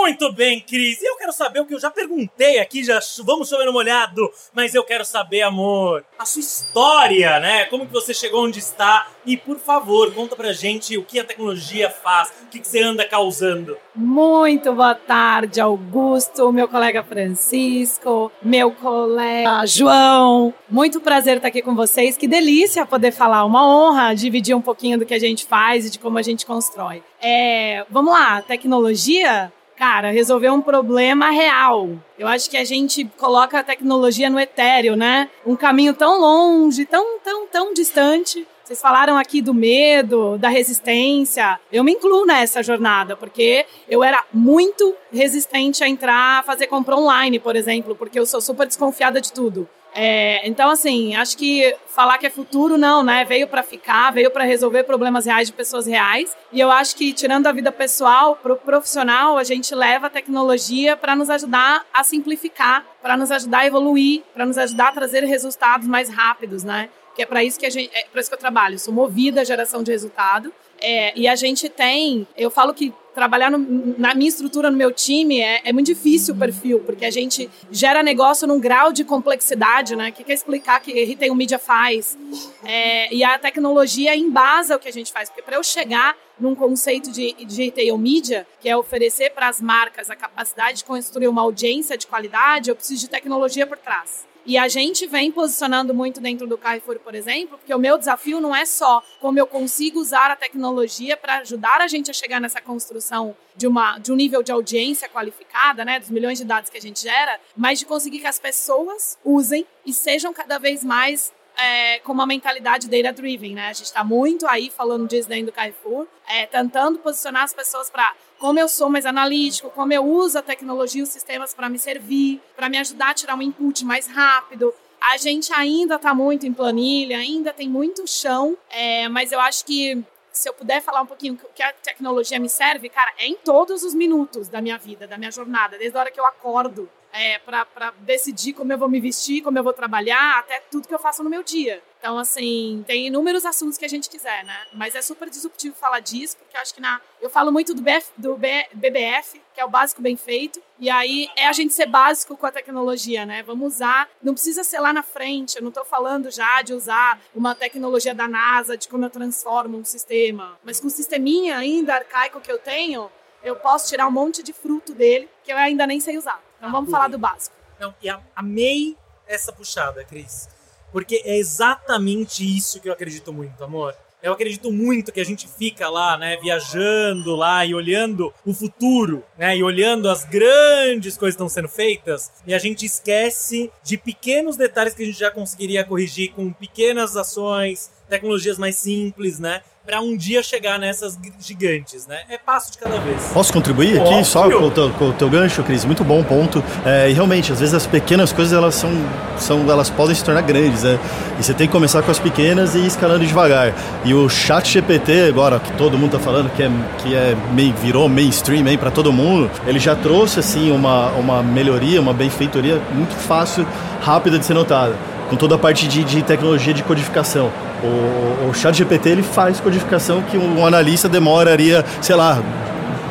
Muito 0.00 0.32
bem, 0.32 0.60
Cris. 0.60 1.02
Eu 1.02 1.14
quero 1.18 1.30
saber 1.30 1.60
o 1.60 1.66
que 1.66 1.74
eu 1.74 1.78
já 1.78 1.90
perguntei 1.90 2.58
aqui, 2.58 2.82
já 2.82 2.98
vamos 3.22 3.50
chover 3.50 3.66
no 3.66 3.72
molhado, 3.72 4.30
mas 4.54 4.74
eu 4.74 4.82
quero 4.82 5.04
saber, 5.04 5.42
amor, 5.42 6.02
a 6.18 6.24
sua 6.24 6.40
história, 6.40 7.38
né? 7.38 7.66
Como 7.66 7.86
que 7.86 7.92
você 7.92 8.14
chegou 8.14 8.46
onde 8.46 8.58
está 8.58 9.06
e, 9.26 9.36
por 9.36 9.58
favor, 9.58 10.12
conta 10.14 10.34
pra 10.34 10.54
gente 10.54 10.96
o 10.96 11.04
que 11.04 11.20
a 11.20 11.24
tecnologia 11.24 11.90
faz, 11.90 12.32
o 12.44 12.46
que, 12.46 12.60
que 12.60 12.66
você 12.66 12.82
anda 12.82 13.04
causando. 13.04 13.76
Muito 13.94 14.72
boa 14.72 14.94
tarde, 14.94 15.60
Augusto, 15.60 16.50
meu 16.50 16.66
colega 16.66 17.04
Francisco, 17.04 18.32
meu 18.42 18.72
colega 18.72 19.66
João. 19.66 20.54
Muito 20.66 20.98
prazer 21.02 21.36
estar 21.36 21.48
aqui 21.48 21.60
com 21.60 21.74
vocês. 21.74 22.16
Que 22.16 22.26
delícia 22.26 22.86
poder 22.86 23.12
falar, 23.12 23.44
uma 23.44 23.68
honra 23.68 24.14
dividir 24.14 24.56
um 24.56 24.62
pouquinho 24.62 24.98
do 24.98 25.04
que 25.04 25.14
a 25.14 25.20
gente 25.20 25.44
faz 25.44 25.84
e 25.84 25.90
de 25.90 25.98
como 25.98 26.16
a 26.16 26.22
gente 26.22 26.46
constrói. 26.46 27.02
É, 27.20 27.84
vamos 27.90 28.14
lá, 28.14 28.40
tecnologia 28.40 29.52
cara, 29.80 30.10
resolver 30.10 30.50
um 30.50 30.60
problema 30.60 31.30
real. 31.30 31.88
Eu 32.18 32.28
acho 32.28 32.50
que 32.50 32.58
a 32.58 32.64
gente 32.64 33.02
coloca 33.16 33.58
a 33.58 33.62
tecnologia 33.62 34.28
no 34.28 34.38
etéreo, 34.38 34.94
né? 34.94 35.30
Um 35.46 35.56
caminho 35.56 35.94
tão 35.94 36.20
longe, 36.20 36.84
tão, 36.84 37.18
tão, 37.20 37.46
tão 37.46 37.72
distante. 37.72 38.46
Vocês 38.62 38.78
falaram 38.78 39.16
aqui 39.16 39.40
do 39.40 39.54
medo, 39.54 40.36
da 40.36 40.50
resistência. 40.50 41.58
Eu 41.72 41.82
me 41.82 41.92
incluo 41.92 42.26
nessa 42.26 42.62
jornada, 42.62 43.16
porque 43.16 43.64
eu 43.88 44.04
era 44.04 44.22
muito 44.34 44.94
resistente 45.10 45.82
a 45.82 45.88
entrar, 45.88 46.44
fazer 46.44 46.66
compra 46.66 46.94
online, 46.94 47.38
por 47.38 47.56
exemplo, 47.56 47.96
porque 47.96 48.18
eu 48.18 48.26
sou 48.26 48.42
super 48.42 48.66
desconfiada 48.66 49.18
de 49.18 49.32
tudo. 49.32 49.66
É, 49.94 50.46
então, 50.46 50.70
assim, 50.70 51.16
acho 51.16 51.36
que 51.36 51.74
falar 51.86 52.18
que 52.18 52.26
é 52.26 52.30
futuro, 52.30 52.78
não, 52.78 53.02
né? 53.02 53.24
Veio 53.24 53.48
para 53.48 53.62
ficar, 53.62 54.12
veio 54.12 54.30
para 54.30 54.44
resolver 54.44 54.84
problemas 54.84 55.26
reais 55.26 55.48
de 55.48 55.52
pessoas 55.52 55.86
reais. 55.86 56.36
E 56.52 56.60
eu 56.60 56.70
acho 56.70 56.94
que, 56.96 57.12
tirando 57.12 57.46
a 57.46 57.52
vida 57.52 57.72
pessoal, 57.72 58.36
pro 58.36 58.56
profissional, 58.56 59.36
a 59.36 59.44
gente 59.44 59.74
leva 59.74 60.06
a 60.06 60.10
tecnologia 60.10 60.96
para 60.96 61.16
nos 61.16 61.28
ajudar 61.28 61.84
a 61.92 62.04
simplificar, 62.04 62.84
para 63.02 63.16
nos 63.16 63.30
ajudar 63.30 63.58
a 63.60 63.66
evoluir, 63.66 64.22
para 64.32 64.46
nos 64.46 64.58
ajudar 64.58 64.88
a 64.88 64.92
trazer 64.92 65.24
resultados 65.24 65.86
mais 65.86 66.08
rápidos, 66.08 66.62
né? 66.62 66.88
Que 67.14 67.22
é 67.22 67.26
para 67.26 67.42
isso 67.42 67.58
que 67.58 67.66
é 67.66 67.70
para 68.10 68.20
isso 68.20 68.30
que 68.30 68.34
eu 68.34 68.38
trabalho. 68.38 68.74
Eu 68.74 68.78
sou 68.78 68.94
movida 68.94 69.40
à 69.40 69.44
geração 69.44 69.82
de 69.82 69.90
resultado. 69.90 70.52
É, 70.80 71.12
e 71.14 71.28
a 71.28 71.36
gente 71.36 71.68
tem, 71.68 72.26
eu 72.36 72.50
falo 72.50 72.72
que 72.72 72.94
trabalhar 73.20 73.50
no, 73.50 73.58
na 73.98 74.14
minha 74.14 74.30
estrutura, 74.30 74.70
no 74.70 74.78
meu 74.78 74.90
time, 74.90 75.40
é, 75.40 75.60
é, 75.62 75.72
muito 75.74 75.88
difícil 75.88 76.34
o 76.34 76.38
perfil, 76.38 76.80
porque 76.80 77.04
a 77.04 77.10
gente 77.10 77.50
gera 77.70 78.02
negócio 78.02 78.48
num 78.48 78.58
grau 78.58 78.94
de 78.94 79.04
complexidade, 79.04 79.94
né? 79.94 80.10
Que 80.10 80.24
quer 80.24 80.32
explicar 80.32 80.80
que 80.80 80.90
Retail 81.04 81.34
Media 81.34 81.58
faz. 81.58 82.16
É, 82.64 83.14
e 83.14 83.22
a 83.22 83.38
tecnologia 83.38 84.16
embasa 84.16 84.76
o 84.76 84.78
que 84.78 84.88
a 84.88 84.92
gente 84.92 85.12
faz. 85.12 85.28
Porque 85.28 85.42
para 85.42 85.56
eu 85.56 85.62
chegar 85.62 86.16
num 86.38 86.54
conceito 86.54 87.12
de, 87.12 87.34
de 87.44 87.64
retail 87.64 87.98
media, 87.98 88.46
que 88.58 88.70
é 88.70 88.74
oferecer 88.74 89.30
para 89.32 89.48
as 89.48 89.60
marcas 89.60 90.08
a 90.08 90.16
capacidade 90.16 90.78
de 90.78 90.84
construir 90.84 91.28
uma 91.28 91.42
audiência 91.42 91.98
de 91.98 92.06
qualidade, 92.06 92.70
eu 92.70 92.76
preciso 92.76 93.02
de 93.02 93.10
tecnologia 93.10 93.66
por 93.66 93.76
trás. 93.76 94.29
E 94.46 94.56
a 94.56 94.68
gente 94.68 95.06
vem 95.06 95.30
posicionando 95.30 95.94
muito 95.94 96.20
dentro 96.20 96.46
do 96.46 96.56
Carrefour, 96.56 96.98
por 96.98 97.14
exemplo, 97.14 97.58
porque 97.58 97.74
o 97.74 97.78
meu 97.78 97.98
desafio 97.98 98.40
não 98.40 98.54
é 98.54 98.64
só 98.64 99.02
como 99.20 99.38
eu 99.38 99.46
consigo 99.46 100.00
usar 100.00 100.30
a 100.30 100.36
tecnologia 100.36 101.16
para 101.16 101.38
ajudar 101.38 101.80
a 101.80 101.86
gente 101.86 102.10
a 102.10 102.14
chegar 102.14 102.40
nessa 102.40 102.60
construção 102.60 103.36
de, 103.56 103.66
uma, 103.66 103.98
de 103.98 104.12
um 104.12 104.16
nível 104.16 104.42
de 104.42 104.50
audiência 104.50 105.08
qualificada, 105.08 105.84
né, 105.84 106.00
dos 106.00 106.10
milhões 106.10 106.38
de 106.38 106.44
dados 106.44 106.70
que 106.70 106.78
a 106.78 106.80
gente 106.80 107.02
gera, 107.02 107.38
mas 107.56 107.78
de 107.78 107.86
conseguir 107.86 108.20
que 108.20 108.26
as 108.26 108.38
pessoas 108.38 109.18
usem 109.24 109.66
e 109.84 109.92
sejam 109.92 110.32
cada 110.32 110.58
vez 110.58 110.82
mais 110.82 111.32
é, 111.60 111.98
com 112.00 112.12
uma 112.12 112.26
mentalidade 112.26 112.88
data-driven, 112.88 113.54
né? 113.54 113.68
A 113.68 113.72
gente 113.72 113.86
está 113.86 114.02
muito 114.02 114.46
aí 114.46 114.70
falando 114.70 115.06
disso 115.06 115.28
dentro 115.28 115.46
do 115.46 115.52
Carrefour, 115.52 116.06
é, 116.26 116.46
tentando 116.46 116.98
posicionar 116.98 117.42
as 117.42 117.52
pessoas 117.52 117.90
para 117.90 118.14
como 118.40 118.58
eu 118.58 118.68
sou 118.68 118.88
mais 118.88 119.04
analítico, 119.04 119.70
como 119.70 119.92
eu 119.92 120.02
uso 120.02 120.38
a 120.38 120.42
tecnologia 120.42 121.00
e 121.00 121.02
os 121.02 121.10
sistemas 121.10 121.52
para 121.52 121.68
me 121.68 121.78
servir, 121.78 122.40
para 122.56 122.70
me 122.70 122.78
ajudar 122.78 123.10
a 123.10 123.14
tirar 123.14 123.36
um 123.36 123.42
input 123.42 123.84
mais 123.84 124.06
rápido. 124.06 124.74
A 124.98 125.18
gente 125.18 125.52
ainda 125.52 125.96
está 125.96 126.14
muito 126.14 126.46
em 126.46 126.52
planilha, 126.52 127.18
ainda 127.18 127.52
tem 127.52 127.68
muito 127.68 128.06
chão, 128.08 128.56
é, 128.70 129.08
mas 129.10 129.30
eu 129.30 129.38
acho 129.40 129.64
que 129.66 130.02
se 130.32 130.48
eu 130.48 130.54
puder 130.54 130.80
falar 130.80 131.02
um 131.02 131.06
pouquinho 131.06 131.34
o 131.34 131.52
que 131.52 131.62
a 131.62 131.72
tecnologia 131.72 132.40
me 132.40 132.48
serve, 132.48 132.88
cara, 132.88 133.12
é 133.18 133.26
em 133.26 133.34
todos 133.34 133.82
os 133.82 133.94
minutos 133.94 134.48
da 134.48 134.62
minha 134.62 134.78
vida, 134.78 135.06
da 135.06 135.18
minha 135.18 135.30
jornada, 135.30 135.76
desde 135.76 135.96
a 135.96 136.00
hora 136.00 136.10
que 136.10 136.18
eu 136.18 136.24
acordo 136.24 136.88
é, 137.12 137.38
para 137.38 137.92
decidir 138.00 138.54
como 138.54 138.72
eu 138.72 138.78
vou 138.78 138.88
me 138.88 139.00
vestir, 139.00 139.42
como 139.42 139.58
eu 139.58 139.62
vou 139.62 139.74
trabalhar, 139.74 140.38
até 140.38 140.60
tudo 140.70 140.88
que 140.88 140.94
eu 140.94 140.98
faço 140.98 141.22
no 141.22 141.28
meu 141.28 141.42
dia. 141.42 141.82
Então, 142.00 142.18
assim, 142.18 142.82
tem 142.86 143.08
inúmeros 143.08 143.44
assuntos 143.44 143.76
que 143.76 143.84
a 143.84 143.88
gente 143.88 144.08
quiser, 144.08 144.42
né? 144.42 144.56
Mas 144.72 144.94
é 144.94 145.02
super 145.02 145.28
disruptivo 145.28 145.76
falar 145.76 146.00
disso, 146.00 146.34
porque 146.38 146.56
eu 146.56 146.60
acho 146.60 146.72
que 146.72 146.80
na. 146.80 146.98
Eu 147.20 147.28
falo 147.28 147.52
muito 147.52 147.74
do, 147.74 147.82
BF, 147.82 148.10
do 148.16 148.36
BBF, 148.38 149.38
que 149.52 149.60
é 149.60 149.64
o 149.66 149.68
básico 149.68 150.00
bem 150.00 150.16
feito, 150.16 150.62
e 150.78 150.88
aí 150.88 151.28
é 151.36 151.46
a 151.46 151.52
gente 151.52 151.74
ser 151.74 151.84
básico 151.84 152.38
com 152.38 152.46
a 152.46 152.50
tecnologia, 152.50 153.26
né? 153.26 153.42
Vamos 153.42 153.74
usar. 153.74 154.08
Não 154.22 154.32
precisa 154.32 154.64
ser 154.64 154.80
lá 154.80 154.94
na 154.94 155.02
frente, 155.02 155.56
eu 155.56 155.62
não 155.62 155.68
estou 155.68 155.84
falando 155.84 156.30
já 156.30 156.62
de 156.62 156.72
usar 156.72 157.20
uma 157.34 157.54
tecnologia 157.54 158.14
da 158.14 158.26
NASA, 158.26 158.78
de 158.78 158.88
como 158.88 159.04
eu 159.04 159.10
transformo 159.10 159.76
um 159.76 159.84
sistema. 159.84 160.58
Mas 160.64 160.80
com 160.80 160.86
o 160.86 160.90
sisteminha 160.90 161.58
ainda 161.58 161.96
arcaico 161.96 162.40
que 162.40 162.50
eu 162.50 162.58
tenho, 162.58 163.10
eu 163.42 163.56
posso 163.56 163.90
tirar 163.90 164.08
um 164.08 164.10
monte 164.10 164.42
de 164.42 164.54
fruto 164.54 164.94
dele 164.94 165.28
que 165.44 165.52
eu 165.52 165.58
ainda 165.58 165.86
nem 165.86 166.00
sei 166.00 166.16
usar. 166.16 166.42
Então 166.56 166.72
vamos 166.72 166.90
falar 166.90 167.08
do 167.08 167.18
básico. 167.18 167.54
Não, 167.78 167.94
e 168.02 168.08
amei 168.34 168.96
essa 169.26 169.52
puxada, 169.52 170.02
Cris. 170.02 170.48
Porque 170.92 171.22
é 171.24 171.36
exatamente 171.36 172.44
isso 172.44 172.80
que 172.80 172.88
eu 172.88 172.92
acredito 172.92 173.32
muito, 173.32 173.62
amor. 173.62 173.94
Eu 174.22 174.34
acredito 174.34 174.70
muito 174.70 175.12
que 175.12 175.20
a 175.20 175.24
gente 175.24 175.48
fica 175.48 175.88
lá, 175.88 176.18
né, 176.18 176.36
viajando 176.36 177.34
lá 177.34 177.64
e 177.64 177.74
olhando 177.74 178.32
o 178.44 178.52
futuro, 178.52 179.24
né, 179.38 179.56
e 179.56 179.62
olhando 179.62 180.10
as 180.10 180.24
grandes 180.24 181.16
coisas 181.16 181.34
que 181.34 181.42
estão 181.42 181.48
sendo 181.48 181.68
feitas, 181.68 182.30
e 182.46 182.52
a 182.52 182.58
gente 182.58 182.84
esquece 182.84 183.72
de 183.82 183.96
pequenos 183.96 184.58
detalhes 184.58 184.92
que 184.92 185.02
a 185.02 185.06
gente 185.06 185.18
já 185.18 185.30
conseguiria 185.30 185.84
corrigir 185.84 186.32
com 186.32 186.52
pequenas 186.52 187.16
ações, 187.16 187.90
tecnologias 188.10 188.58
mais 188.58 188.76
simples, 188.76 189.38
né? 189.38 189.62
Para 189.90 190.00
um 190.00 190.16
dia 190.16 190.40
chegar 190.40 190.78
nessas 190.78 191.18
gigantes, 191.40 192.06
né? 192.06 192.20
É 192.28 192.38
passo 192.38 192.70
de 192.70 192.78
cada 192.78 193.00
vez. 193.00 193.32
Posso 193.34 193.52
contribuir 193.52 194.00
aqui 194.00 194.10
Óbvio. 194.10 194.24
só 194.24 194.48
com 194.48 194.66
o, 194.66 194.70
teu, 194.70 194.90
com 194.90 195.08
o 195.08 195.12
teu 195.12 195.28
gancho, 195.28 195.64
Cris? 195.64 195.84
Muito 195.84 196.04
bom 196.04 196.22
ponto. 196.22 196.62
É, 196.86 197.10
e 197.10 197.12
realmente, 197.12 197.50
às 197.50 197.58
vezes 197.58 197.74
as 197.74 197.88
pequenas 197.88 198.32
coisas 198.32 198.52
elas 198.56 198.76
são, 198.76 198.88
são, 199.36 199.68
elas 199.68 199.90
podem 199.90 200.14
se 200.14 200.24
tornar 200.24 200.42
grandes, 200.42 200.84
né? 200.84 200.96
E 201.40 201.42
você 201.42 201.52
tem 201.52 201.66
que 201.66 201.72
começar 201.72 202.02
com 202.02 202.10
as 202.12 202.20
pequenas 202.20 202.76
e 202.76 202.78
ir 202.78 202.86
escalando 202.86 203.26
devagar. 203.26 203.74
E 204.04 204.14
o 204.14 204.28
Chat 204.28 204.70
GPT 204.70 205.22
agora 205.22 205.58
que 205.58 205.72
todo 205.72 205.98
mundo 205.98 206.14
está 206.14 206.20
falando 206.20 206.54
que 206.54 206.62
é 206.62 206.70
que 206.98 207.12
é 207.12 207.36
meio, 207.52 207.74
virou 207.74 208.08
mainstream 208.08 208.64
aí 208.68 208.78
para 208.78 208.92
todo 208.92 209.12
mundo, 209.12 209.50
ele 209.66 209.80
já 209.80 209.96
trouxe 209.96 210.38
assim 210.38 210.70
uma 210.70 211.08
uma 211.14 211.42
melhoria, 211.42 212.00
uma 212.00 212.14
benfeitoria 212.14 212.80
muito 212.92 213.16
fácil, 213.16 213.66
rápida 214.00 214.38
de 214.38 214.46
ser 214.46 214.54
notada 214.54 214.94
com 215.30 215.36
toda 215.36 215.54
a 215.54 215.58
parte 215.58 215.86
de, 215.86 216.02
de 216.02 216.22
tecnologia 216.22 216.74
de 216.74 216.82
codificação. 216.82 217.52
O, 217.84 218.48
o 218.50 218.54
chat 218.54 218.76
GPT 218.76 219.08
ele 219.10 219.22
faz 219.22 219.60
codificação 219.60 220.20
que 220.22 220.36
um 220.36 220.66
analista 220.66 221.08
demoraria, 221.08 221.84
sei 222.02 222.16
lá, 222.16 222.42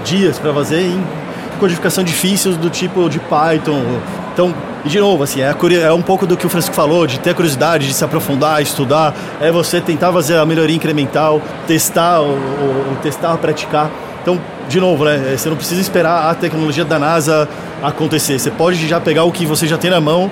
dias 0.04 0.38
para 0.38 0.54
fazer 0.54 0.82
em 0.82 1.02
codificação 1.60 2.04
difícil 2.04 2.54
do 2.58 2.70
tipo 2.70 3.10
de 3.10 3.20
Python. 3.20 3.82
Então, 4.34 4.54
e 4.84 4.90
de 4.90 5.00
novo, 5.00 5.24
assim, 5.24 5.42
é, 5.42 5.56
é, 5.82 5.94
um 5.94 6.02
pouco 6.02 6.28
do 6.28 6.36
que 6.36 6.46
o 6.46 6.50
Francisco 6.50 6.76
falou, 6.76 7.08
de 7.08 7.20
ter 7.20 7.34
curiosidade, 7.34 7.88
de 7.88 7.94
se 7.94 8.04
aprofundar, 8.04 8.62
estudar, 8.62 9.14
é 9.40 9.50
você 9.50 9.80
tentar 9.80 10.12
fazer 10.12 10.38
a 10.38 10.46
melhoria 10.46 10.76
incremental, 10.76 11.42
testar, 11.68 12.20
ou 12.20 12.38
testar, 13.02 13.38
praticar. 13.38 13.90
Então, 14.22 14.40
de 14.68 14.80
novo, 14.80 15.06
né, 15.06 15.36
você 15.38 15.50
não 15.50 15.56
precisa 15.56 15.82
esperar 15.82 16.30
a 16.30 16.36
tecnologia 16.36 16.86
da 16.86 17.00
NASA 17.00 17.48
acontecer. 17.82 18.40
Você 18.40 18.52
pode 18.52 18.88
já 18.88 19.00
pegar 19.00 19.24
o 19.24 19.32
que 19.32 19.46
você 19.46 19.66
já 19.66 19.78
tem 19.78 19.90
na 19.90 20.02
mão 20.02 20.30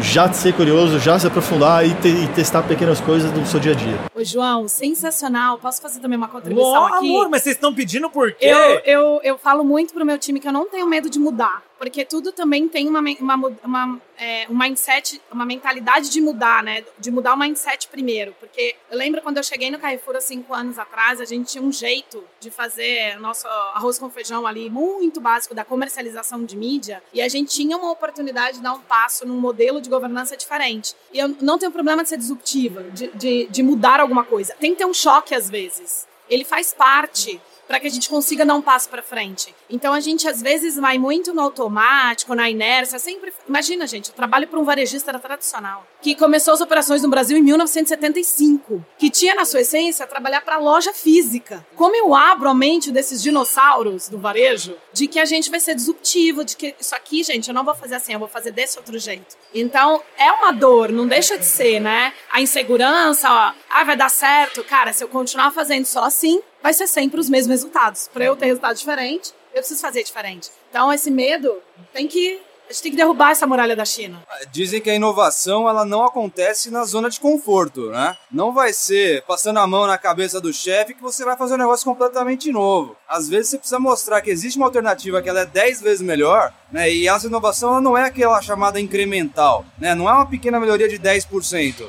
já 0.00 0.32
ser 0.32 0.54
curioso, 0.54 0.98
já 0.98 1.18
se 1.18 1.26
aprofundar 1.26 1.86
e, 1.86 1.94
te, 1.94 2.08
e, 2.08 2.28
testar 2.28 2.62
pequenas 2.62 3.00
coisas 3.00 3.30
do 3.32 3.44
seu 3.46 3.58
dia 3.58 3.72
a 3.72 3.74
dia. 3.74 3.98
Ô, 4.14 4.24
João, 4.24 4.68
sensacional. 4.68 5.58
Posso 5.58 5.80
fazer 5.82 6.00
também 6.00 6.16
uma 6.16 6.28
contribuição 6.28 6.86
aqui? 6.86 7.08
Amor, 7.08 7.28
mas 7.28 7.42
vocês 7.42 7.56
estão 7.56 7.74
pedindo 7.74 8.08
por 8.08 8.32
quê? 8.32 8.46
Eu, 8.46 8.80
eu, 8.84 9.20
eu 9.22 9.38
falo 9.38 9.64
muito 9.64 9.92
pro 9.92 10.04
meu 10.04 10.18
time 10.18 10.40
que 10.40 10.48
eu 10.48 10.52
não 10.52 10.68
tenho 10.68 10.86
medo 10.86 11.10
de 11.10 11.18
mudar. 11.18 11.62
Porque 11.78 12.04
tudo 12.04 12.32
também 12.32 12.68
tem 12.68 12.88
uma, 12.88 13.00
uma, 13.20 13.36
uma 13.64 14.00
é, 14.18 14.46
um 14.50 14.58
mindset, 14.58 15.22
uma 15.30 15.46
mentalidade 15.46 16.10
de 16.10 16.20
mudar, 16.20 16.62
né? 16.62 16.84
De 16.98 17.10
mudar 17.10 17.34
o 17.34 17.38
mindset 17.38 17.86
primeiro. 17.86 18.34
Porque 18.40 18.74
eu 18.90 18.98
lembro 18.98 19.22
quando 19.22 19.36
eu 19.36 19.42
cheguei 19.44 19.70
no 19.70 19.78
Carrefour 19.78 20.16
há 20.16 20.20
cinco 20.20 20.52
anos 20.52 20.78
atrás, 20.78 21.20
a 21.20 21.24
gente 21.24 21.52
tinha 21.52 21.62
um 21.62 21.70
jeito 21.70 22.22
de 22.40 22.50
fazer 22.50 23.18
nosso 23.20 23.46
arroz 23.46 23.98
com 23.98 24.10
feijão 24.10 24.46
ali 24.46 24.68
muito 24.68 25.20
básico 25.20 25.54
da 25.54 25.64
comercialização 25.64 26.44
de 26.44 26.56
mídia 26.56 27.02
e 27.12 27.22
a 27.22 27.28
gente 27.28 27.54
tinha 27.54 27.76
uma 27.76 27.92
oportunidade 27.92 28.56
de 28.56 28.62
dar 28.62 28.72
um 28.72 28.80
passo 28.80 29.24
num 29.26 29.38
modelo 29.38 29.80
de 29.80 29.88
governança 29.88 30.36
diferente. 30.36 30.96
E 31.12 31.18
eu 31.18 31.28
não 31.40 31.58
tenho 31.58 31.70
problema 31.70 32.02
de 32.02 32.08
ser 32.08 32.16
disruptiva, 32.16 32.82
de, 32.90 33.08
de, 33.14 33.46
de 33.46 33.62
mudar 33.62 34.00
alguma 34.00 34.24
coisa. 34.24 34.54
Tem 34.58 34.72
que 34.72 34.78
ter 34.78 34.86
um 34.86 34.94
choque 34.94 35.34
às 35.34 35.48
vezes. 35.48 36.08
Ele 36.28 36.44
faz 36.44 36.74
parte 36.74 37.40
para 37.68 37.78
que 37.78 37.86
a 37.86 37.90
gente 37.90 38.08
consiga 38.08 38.46
dar 38.46 38.54
um 38.54 38.62
passo 38.62 38.88
para 38.88 39.02
frente. 39.02 39.54
Então 39.68 39.92
a 39.92 40.00
gente 40.00 40.26
às 40.26 40.40
vezes 40.40 40.76
vai 40.76 40.98
muito 40.98 41.34
no 41.34 41.42
automático, 41.42 42.34
na 42.34 42.48
inércia, 42.48 42.98
sempre. 42.98 43.32
Imagina, 43.46 43.86
gente, 43.86 44.08
eu 44.08 44.14
trabalho 44.16 44.48
para 44.48 44.58
um 44.58 44.64
varejista 44.64 45.16
tradicional 45.18 45.86
que 46.00 46.14
começou 46.14 46.54
as 46.54 46.60
operações 46.60 47.02
no 47.02 47.08
Brasil 47.08 47.36
em 47.36 47.42
1975, 47.42 48.84
que 48.96 49.10
tinha 49.10 49.34
na 49.34 49.44
sua 49.44 49.60
essência 49.60 50.06
trabalhar 50.06 50.40
para 50.42 50.58
loja 50.58 50.92
física. 50.92 51.66
Como 51.74 51.94
eu 51.96 52.14
abro 52.14 52.48
a 52.48 52.54
mente 52.54 52.92
desses 52.92 53.20
dinossauros 53.22 54.08
do 54.08 54.18
varejo, 54.18 54.76
de 54.92 55.08
que 55.08 55.18
a 55.18 55.24
gente 55.24 55.50
vai 55.50 55.60
ser 55.60 55.74
disruptivo, 55.74 56.44
de 56.44 56.56
que 56.56 56.74
isso 56.80 56.94
aqui, 56.94 57.22
gente, 57.22 57.48
eu 57.48 57.54
não 57.54 57.64
vou 57.64 57.74
fazer 57.74 57.96
assim, 57.96 58.12
eu 58.12 58.18
vou 58.18 58.28
fazer 58.28 58.52
desse 58.52 58.78
outro 58.78 58.98
jeito. 58.98 59.36
Então 59.52 60.00
é 60.16 60.30
uma 60.30 60.52
dor, 60.52 60.90
não 60.90 61.06
deixa 61.06 61.36
de 61.36 61.44
ser, 61.44 61.80
né? 61.80 62.12
A 62.30 62.40
insegurança, 62.40 63.28
ó, 63.28 63.52
ah, 63.70 63.84
vai 63.84 63.96
dar 63.96 64.08
certo, 64.08 64.62
cara, 64.64 64.92
se 64.92 65.02
eu 65.02 65.08
continuar 65.08 65.50
fazendo 65.50 65.84
só 65.84 66.04
assim, 66.04 66.40
vai 66.62 66.72
ser 66.72 66.86
sempre 66.86 67.20
os 67.20 67.28
mesmos 67.28 67.50
resultados. 67.50 68.08
Para 68.12 68.24
eu 68.24 68.36
ter 68.36 68.46
resultado 68.46 68.76
diferente, 68.76 69.32
eu 69.52 69.60
preciso 69.60 69.80
fazer 69.80 70.02
diferente. 70.02 70.50
Então, 70.70 70.92
esse 70.92 71.10
medo 71.10 71.58
tem 71.92 72.06
que. 72.06 72.40
A 72.68 72.72
gente 72.72 72.82
tem 72.82 72.92
que 72.92 72.98
derrubar 72.98 73.30
essa 73.30 73.46
muralha 73.46 73.74
da 73.74 73.86
China. 73.86 74.22
Dizem 74.52 74.78
que 74.78 74.90
a 74.90 74.94
inovação 74.94 75.66
ela 75.66 75.86
não 75.86 76.04
acontece 76.04 76.70
na 76.70 76.84
zona 76.84 77.08
de 77.08 77.18
conforto, 77.18 77.88
né? 77.88 78.14
Não 78.30 78.52
vai 78.52 78.74
ser 78.74 79.22
passando 79.22 79.58
a 79.58 79.66
mão 79.66 79.86
na 79.86 79.96
cabeça 79.96 80.38
do 80.38 80.52
chefe 80.52 80.92
que 80.92 81.00
você 81.00 81.24
vai 81.24 81.34
fazer 81.34 81.54
um 81.54 81.58
negócio 81.58 81.86
completamente 81.86 82.52
novo. 82.52 82.94
Às 83.08 83.26
vezes 83.26 83.48
você 83.48 83.58
precisa 83.58 83.80
mostrar 83.80 84.20
que 84.20 84.30
existe 84.30 84.58
uma 84.58 84.66
alternativa 84.66 85.22
que 85.22 85.30
ela 85.30 85.40
é 85.40 85.46
10 85.46 85.80
vezes 85.80 86.02
melhor, 86.02 86.52
né? 86.70 86.92
E 86.92 87.08
essa 87.08 87.26
inovação 87.26 87.70
ela 87.70 87.80
não 87.80 87.96
é 87.96 88.04
aquela 88.04 88.42
chamada 88.42 88.78
incremental, 88.78 89.64
né? 89.78 89.94
Não 89.94 90.06
é 90.06 90.12
uma 90.12 90.26
pequena 90.26 90.60
melhoria 90.60 90.90
de 90.90 90.98
10% 90.98 91.88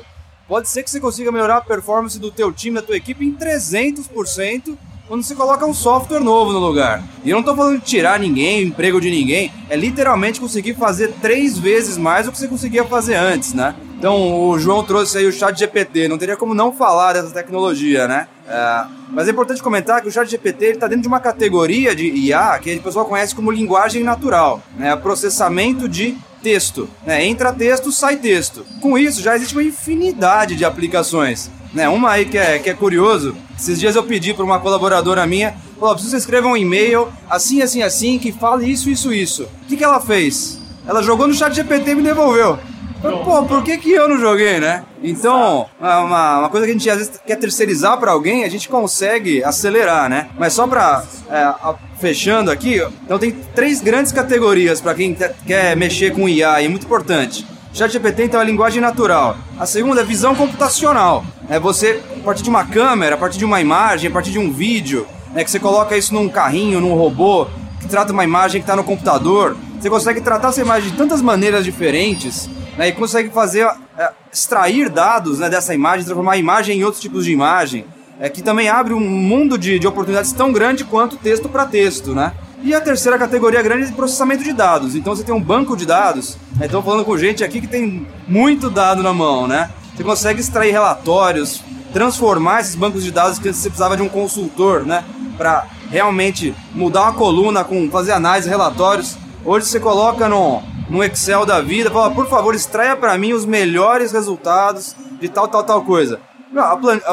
pode 0.50 0.68
ser 0.68 0.82
que 0.82 0.90
você 0.90 0.98
consiga 0.98 1.30
melhorar 1.30 1.58
a 1.58 1.60
performance 1.60 2.18
do 2.18 2.28
teu 2.28 2.50
time, 2.50 2.74
da 2.74 2.82
tua 2.82 2.96
equipe 2.96 3.24
em 3.24 3.32
300% 3.32 4.76
quando 5.06 5.22
você 5.22 5.32
coloca 5.36 5.64
um 5.64 5.72
software 5.72 6.18
novo 6.18 6.52
no 6.52 6.58
lugar. 6.58 7.04
E 7.24 7.30
eu 7.30 7.34
não 7.34 7.40
estou 7.40 7.54
falando 7.54 7.78
de 7.78 7.84
tirar 7.84 8.18
ninguém, 8.18 8.64
emprego 8.64 9.00
de 9.00 9.10
ninguém, 9.10 9.52
é 9.68 9.76
literalmente 9.76 10.40
conseguir 10.40 10.74
fazer 10.74 11.12
três 11.22 11.56
vezes 11.56 11.96
mais 11.96 12.26
do 12.26 12.32
que 12.32 12.38
você 12.38 12.48
conseguia 12.48 12.84
fazer 12.84 13.14
antes, 13.14 13.54
né? 13.54 13.76
Então 13.96 14.48
o 14.48 14.58
João 14.58 14.82
trouxe 14.82 15.18
aí 15.18 15.26
o 15.26 15.32
chat 15.32 15.56
GPT, 15.56 16.08
não 16.08 16.18
teria 16.18 16.36
como 16.36 16.52
não 16.52 16.72
falar 16.72 17.12
dessa 17.12 17.30
tecnologia, 17.30 18.08
né? 18.08 18.26
É, 18.48 18.84
mas 19.10 19.28
é 19.28 19.30
importante 19.30 19.62
comentar 19.62 20.02
que 20.02 20.08
o 20.08 20.12
chat 20.12 20.28
GPT 20.28 20.72
está 20.72 20.88
dentro 20.88 21.02
de 21.02 21.08
uma 21.08 21.20
categoria 21.20 21.94
de 21.94 22.06
IA 22.06 22.58
que 22.58 22.74
o 22.74 22.82
pessoal 22.82 23.04
conhece 23.04 23.36
como 23.36 23.52
linguagem 23.52 24.02
natural, 24.02 24.60
né? 24.76 24.96
Processamento 24.96 25.88
de 25.88 26.16
texto. 26.42 26.88
Né? 27.06 27.26
Entra 27.26 27.52
texto, 27.52 27.92
sai 27.92 28.16
texto. 28.16 28.64
Com 28.80 28.98
isso, 28.98 29.22
já 29.22 29.36
existe 29.36 29.54
uma 29.54 29.62
infinidade 29.62 30.56
de 30.56 30.64
aplicações. 30.64 31.50
Né? 31.72 31.88
Uma 31.88 32.10
aí 32.10 32.24
que 32.24 32.36
é, 32.36 32.58
que 32.58 32.70
é 32.70 32.74
curioso, 32.74 33.36
esses 33.58 33.78
dias 33.78 33.94
eu 33.94 34.02
pedi 34.02 34.34
para 34.34 34.44
uma 34.44 34.58
colaboradora 34.58 35.26
minha, 35.26 35.54
falou, 35.78 35.94
preciso 35.94 36.16
escrever 36.16 36.48
um 36.48 36.56
e-mail 36.56 37.08
assim, 37.28 37.62
assim, 37.62 37.82
assim, 37.82 38.18
que 38.18 38.32
fale 38.32 38.70
isso, 38.70 38.90
isso, 38.90 39.12
isso. 39.12 39.44
O 39.44 39.66
que, 39.68 39.76
que 39.76 39.84
ela 39.84 40.00
fez? 40.00 40.58
Ela 40.86 41.02
jogou 41.02 41.28
no 41.28 41.34
chat 41.34 41.54
GPT 41.54 41.92
e 41.92 41.94
me 41.94 42.02
devolveu. 42.02 42.58
Pô, 43.00 43.42
por 43.44 43.62
que, 43.62 43.78
que 43.78 43.92
eu 43.92 44.06
não 44.06 44.18
joguei, 44.18 44.60
né? 44.60 44.84
Então, 45.02 45.66
uma, 45.80 46.38
uma 46.40 46.48
coisa 46.50 46.66
que 46.66 46.72
a 46.72 46.74
gente 46.74 46.90
às 46.90 46.98
vezes 46.98 47.12
quer 47.26 47.36
terceirizar 47.36 47.96
para 47.98 48.12
alguém, 48.12 48.44
a 48.44 48.48
gente 48.50 48.68
consegue 48.68 49.42
acelerar, 49.42 50.10
né? 50.10 50.28
Mas 50.38 50.52
só 50.52 50.66
para 50.66 51.02
é, 51.30 51.74
fechando 51.98 52.50
aqui, 52.50 52.86
então 53.02 53.18
tem 53.18 53.32
três 53.54 53.80
grandes 53.80 54.12
categorias 54.12 54.82
para 54.82 54.94
quem 54.94 55.16
quer 55.46 55.74
mexer 55.76 56.12
com 56.12 56.28
IA, 56.28 56.60
e 56.60 56.66
é 56.66 56.68
muito 56.68 56.84
importante. 56.84 57.46
ChatGPT 57.72 58.24
então 58.24 58.40
é 58.40 58.42
a 58.42 58.46
linguagem 58.46 58.82
natural. 58.82 59.36
A 59.58 59.64
segunda 59.64 60.02
é 60.02 60.04
visão 60.04 60.34
computacional. 60.34 61.24
É 61.48 61.58
você, 61.58 62.02
a 62.20 62.24
partir 62.24 62.42
de 62.42 62.50
uma 62.50 62.66
câmera, 62.66 63.14
a 63.14 63.18
partir 63.18 63.38
de 63.38 63.44
uma 63.46 63.62
imagem, 63.62 64.10
a 64.10 64.12
partir 64.12 64.30
de 64.30 64.38
um 64.38 64.52
vídeo, 64.52 65.06
né, 65.32 65.42
que 65.42 65.50
você 65.50 65.58
coloca 65.58 65.96
isso 65.96 66.12
num 66.12 66.28
carrinho, 66.28 66.80
num 66.80 66.94
robô, 66.94 67.46
que 67.80 67.88
trata 67.88 68.12
uma 68.12 68.24
imagem 68.24 68.60
que 68.60 68.64
está 68.64 68.76
no 68.76 68.84
computador. 68.84 69.56
Você 69.80 69.88
consegue 69.88 70.20
tratar 70.20 70.48
essa 70.48 70.60
imagem 70.60 70.90
de 70.90 70.96
tantas 70.96 71.22
maneiras 71.22 71.64
diferentes 71.64 72.50
né, 72.76 72.88
e 72.88 72.92
consegue 72.92 73.30
fazer 73.30 73.66
é, 73.98 74.10
extrair 74.32 74.88
dados 74.88 75.38
né, 75.38 75.48
dessa 75.48 75.74
imagem, 75.74 76.04
transformar 76.04 76.32
a 76.32 76.36
imagem 76.36 76.78
em 76.78 76.84
outros 76.84 77.00
tipos 77.00 77.24
de 77.24 77.32
imagem, 77.32 77.84
é, 78.20 78.28
que 78.28 78.42
também 78.42 78.68
abre 78.68 78.92
um 78.92 79.00
mundo 79.00 79.56
de, 79.56 79.78
de 79.78 79.86
oportunidades 79.86 80.32
tão 80.32 80.52
grande 80.52 80.84
quanto 80.84 81.16
texto 81.16 81.48
para 81.48 81.64
texto, 81.64 82.14
né? 82.14 82.32
E 82.62 82.74
a 82.74 82.80
terceira 82.80 83.18
categoria 83.18 83.62
grande 83.62 83.90
é 83.90 83.92
processamento 83.92 84.44
de 84.44 84.52
dados. 84.52 84.94
Então 84.94 85.16
você 85.16 85.24
tem 85.24 85.34
um 85.34 85.40
banco 85.40 85.74
de 85.74 85.86
dados. 85.86 86.36
Né? 86.56 86.66
Estou 86.66 86.82
falando 86.82 87.06
com 87.06 87.16
gente 87.16 87.42
aqui 87.42 87.58
que 87.58 87.66
tem 87.66 88.06
muito 88.28 88.68
dado 88.68 89.02
na 89.02 89.14
mão, 89.14 89.48
né? 89.48 89.70
Você 89.96 90.04
consegue 90.04 90.40
extrair 90.40 90.70
relatórios, 90.70 91.62
transformar 91.92 92.60
esses 92.60 92.74
bancos 92.74 93.02
de 93.02 93.10
dados 93.10 93.38
que 93.38 93.50
você 93.50 93.70
precisava 93.70 93.96
de 93.96 94.02
um 94.02 94.08
consultor, 94.10 94.84
né? 94.84 95.02
Para 95.38 95.66
realmente 95.90 96.54
mudar 96.74 97.04
uma 97.04 97.14
coluna, 97.14 97.64
com 97.64 97.90
fazer 97.90 98.12
análise, 98.12 98.46
relatórios. 98.46 99.16
Hoje 99.42 99.66
você 99.66 99.80
coloca 99.80 100.28
no, 100.28 100.62
no 100.90 101.02
Excel 101.02 101.46
da 101.46 101.60
vida, 101.62 101.90
fala, 101.90 102.10
por 102.10 102.28
favor, 102.28 102.54
extraia 102.54 102.96
para 102.96 103.16
mim 103.16 103.32
os 103.32 103.46
melhores 103.46 104.12
resultados 104.12 104.94
de 105.20 105.28
tal, 105.28 105.48
tal, 105.48 105.62
tal 105.62 105.82
coisa. 105.82 106.20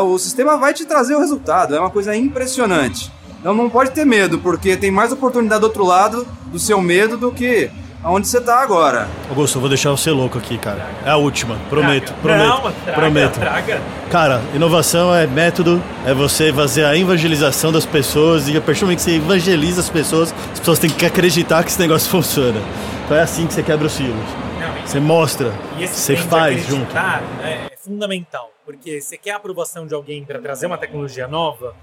O 0.04 0.18
sistema 0.18 0.58
vai 0.58 0.74
te 0.74 0.84
trazer 0.86 1.16
o 1.16 1.20
resultado, 1.20 1.76
é 1.76 1.80
uma 1.80 1.90
coisa 1.92 2.16
impressionante. 2.16 3.12
Então 3.40 3.54
não 3.54 3.70
pode 3.70 3.92
ter 3.92 4.04
medo, 4.06 4.40
porque 4.40 4.76
tem 4.76 4.90
mais 4.90 5.12
oportunidade 5.12 5.62
do 5.62 5.66
outro 5.68 5.86
lado 5.86 6.28
do 6.48 6.58
seu 6.58 6.82
medo 6.82 7.16
do 7.18 7.32
que 7.32 7.70
aonde 8.04 8.28
você 8.28 8.42
tá 8.42 8.62
agora. 8.62 9.08
Augusto, 9.30 9.58
eu 9.58 9.60
vou 9.62 9.70
deixar 9.70 9.92
você 9.92 10.10
louco 10.10 10.38
aqui, 10.40 10.58
cara. 10.58 10.84
É 11.06 11.12
a 11.12 11.18
última, 11.18 11.56
prometo, 11.70 12.14
Traga. 12.14 12.22
prometo, 12.22 12.48
Não, 12.50 12.62
traga, 12.72 12.94
prometo. 13.00 13.40
traga. 13.40 13.82
Cara, 14.10 14.42
inovação 14.56 15.14
é 15.14 15.28
método, 15.28 15.82
é 16.06 16.14
você 16.16 16.52
fazer 16.52 16.84
a 16.86 16.98
evangelização 16.98 17.72
das 17.72 17.86
pessoas 17.86 18.48
e 18.48 18.58
a 18.58 18.62
partir 18.62 18.80
do 18.80 18.86
momento 18.88 19.00
que 19.00 19.04
você 19.12 19.18
evangeliza 19.18 19.82
as 19.82 19.90
pessoas, 19.90 20.34
as 20.54 20.60
pessoas 20.60 20.80
têm 20.80 20.90
que 20.90 21.06
acreditar 21.06 21.64
que 21.64 21.70
esse 21.70 21.80
negócio 21.80 22.10
funciona. 22.12 22.60
Então 23.08 23.16
é 23.16 23.22
assim 23.22 23.48
que 23.48 23.54
você 23.54 23.64
quebra 23.64 23.88
os 23.88 23.94
silos. 23.94 24.20
Você 24.86 25.00
mostra, 25.00 25.54
E 25.78 25.88
você 25.88 26.18
faz 26.18 26.66
junto. 26.68 26.94
né, 26.94 27.68
é 27.72 27.78
fundamental, 27.78 28.52
porque 28.66 29.00
você 29.00 29.18
quer 29.18 29.32
a 29.32 29.38
aprovação 29.38 29.88
de 29.88 29.94
alguém 29.94 30.26
para 30.26 30.40
trazer 30.40 30.66
uma 30.66 30.78
tecnologia 30.78 31.26
nova. 31.28 31.74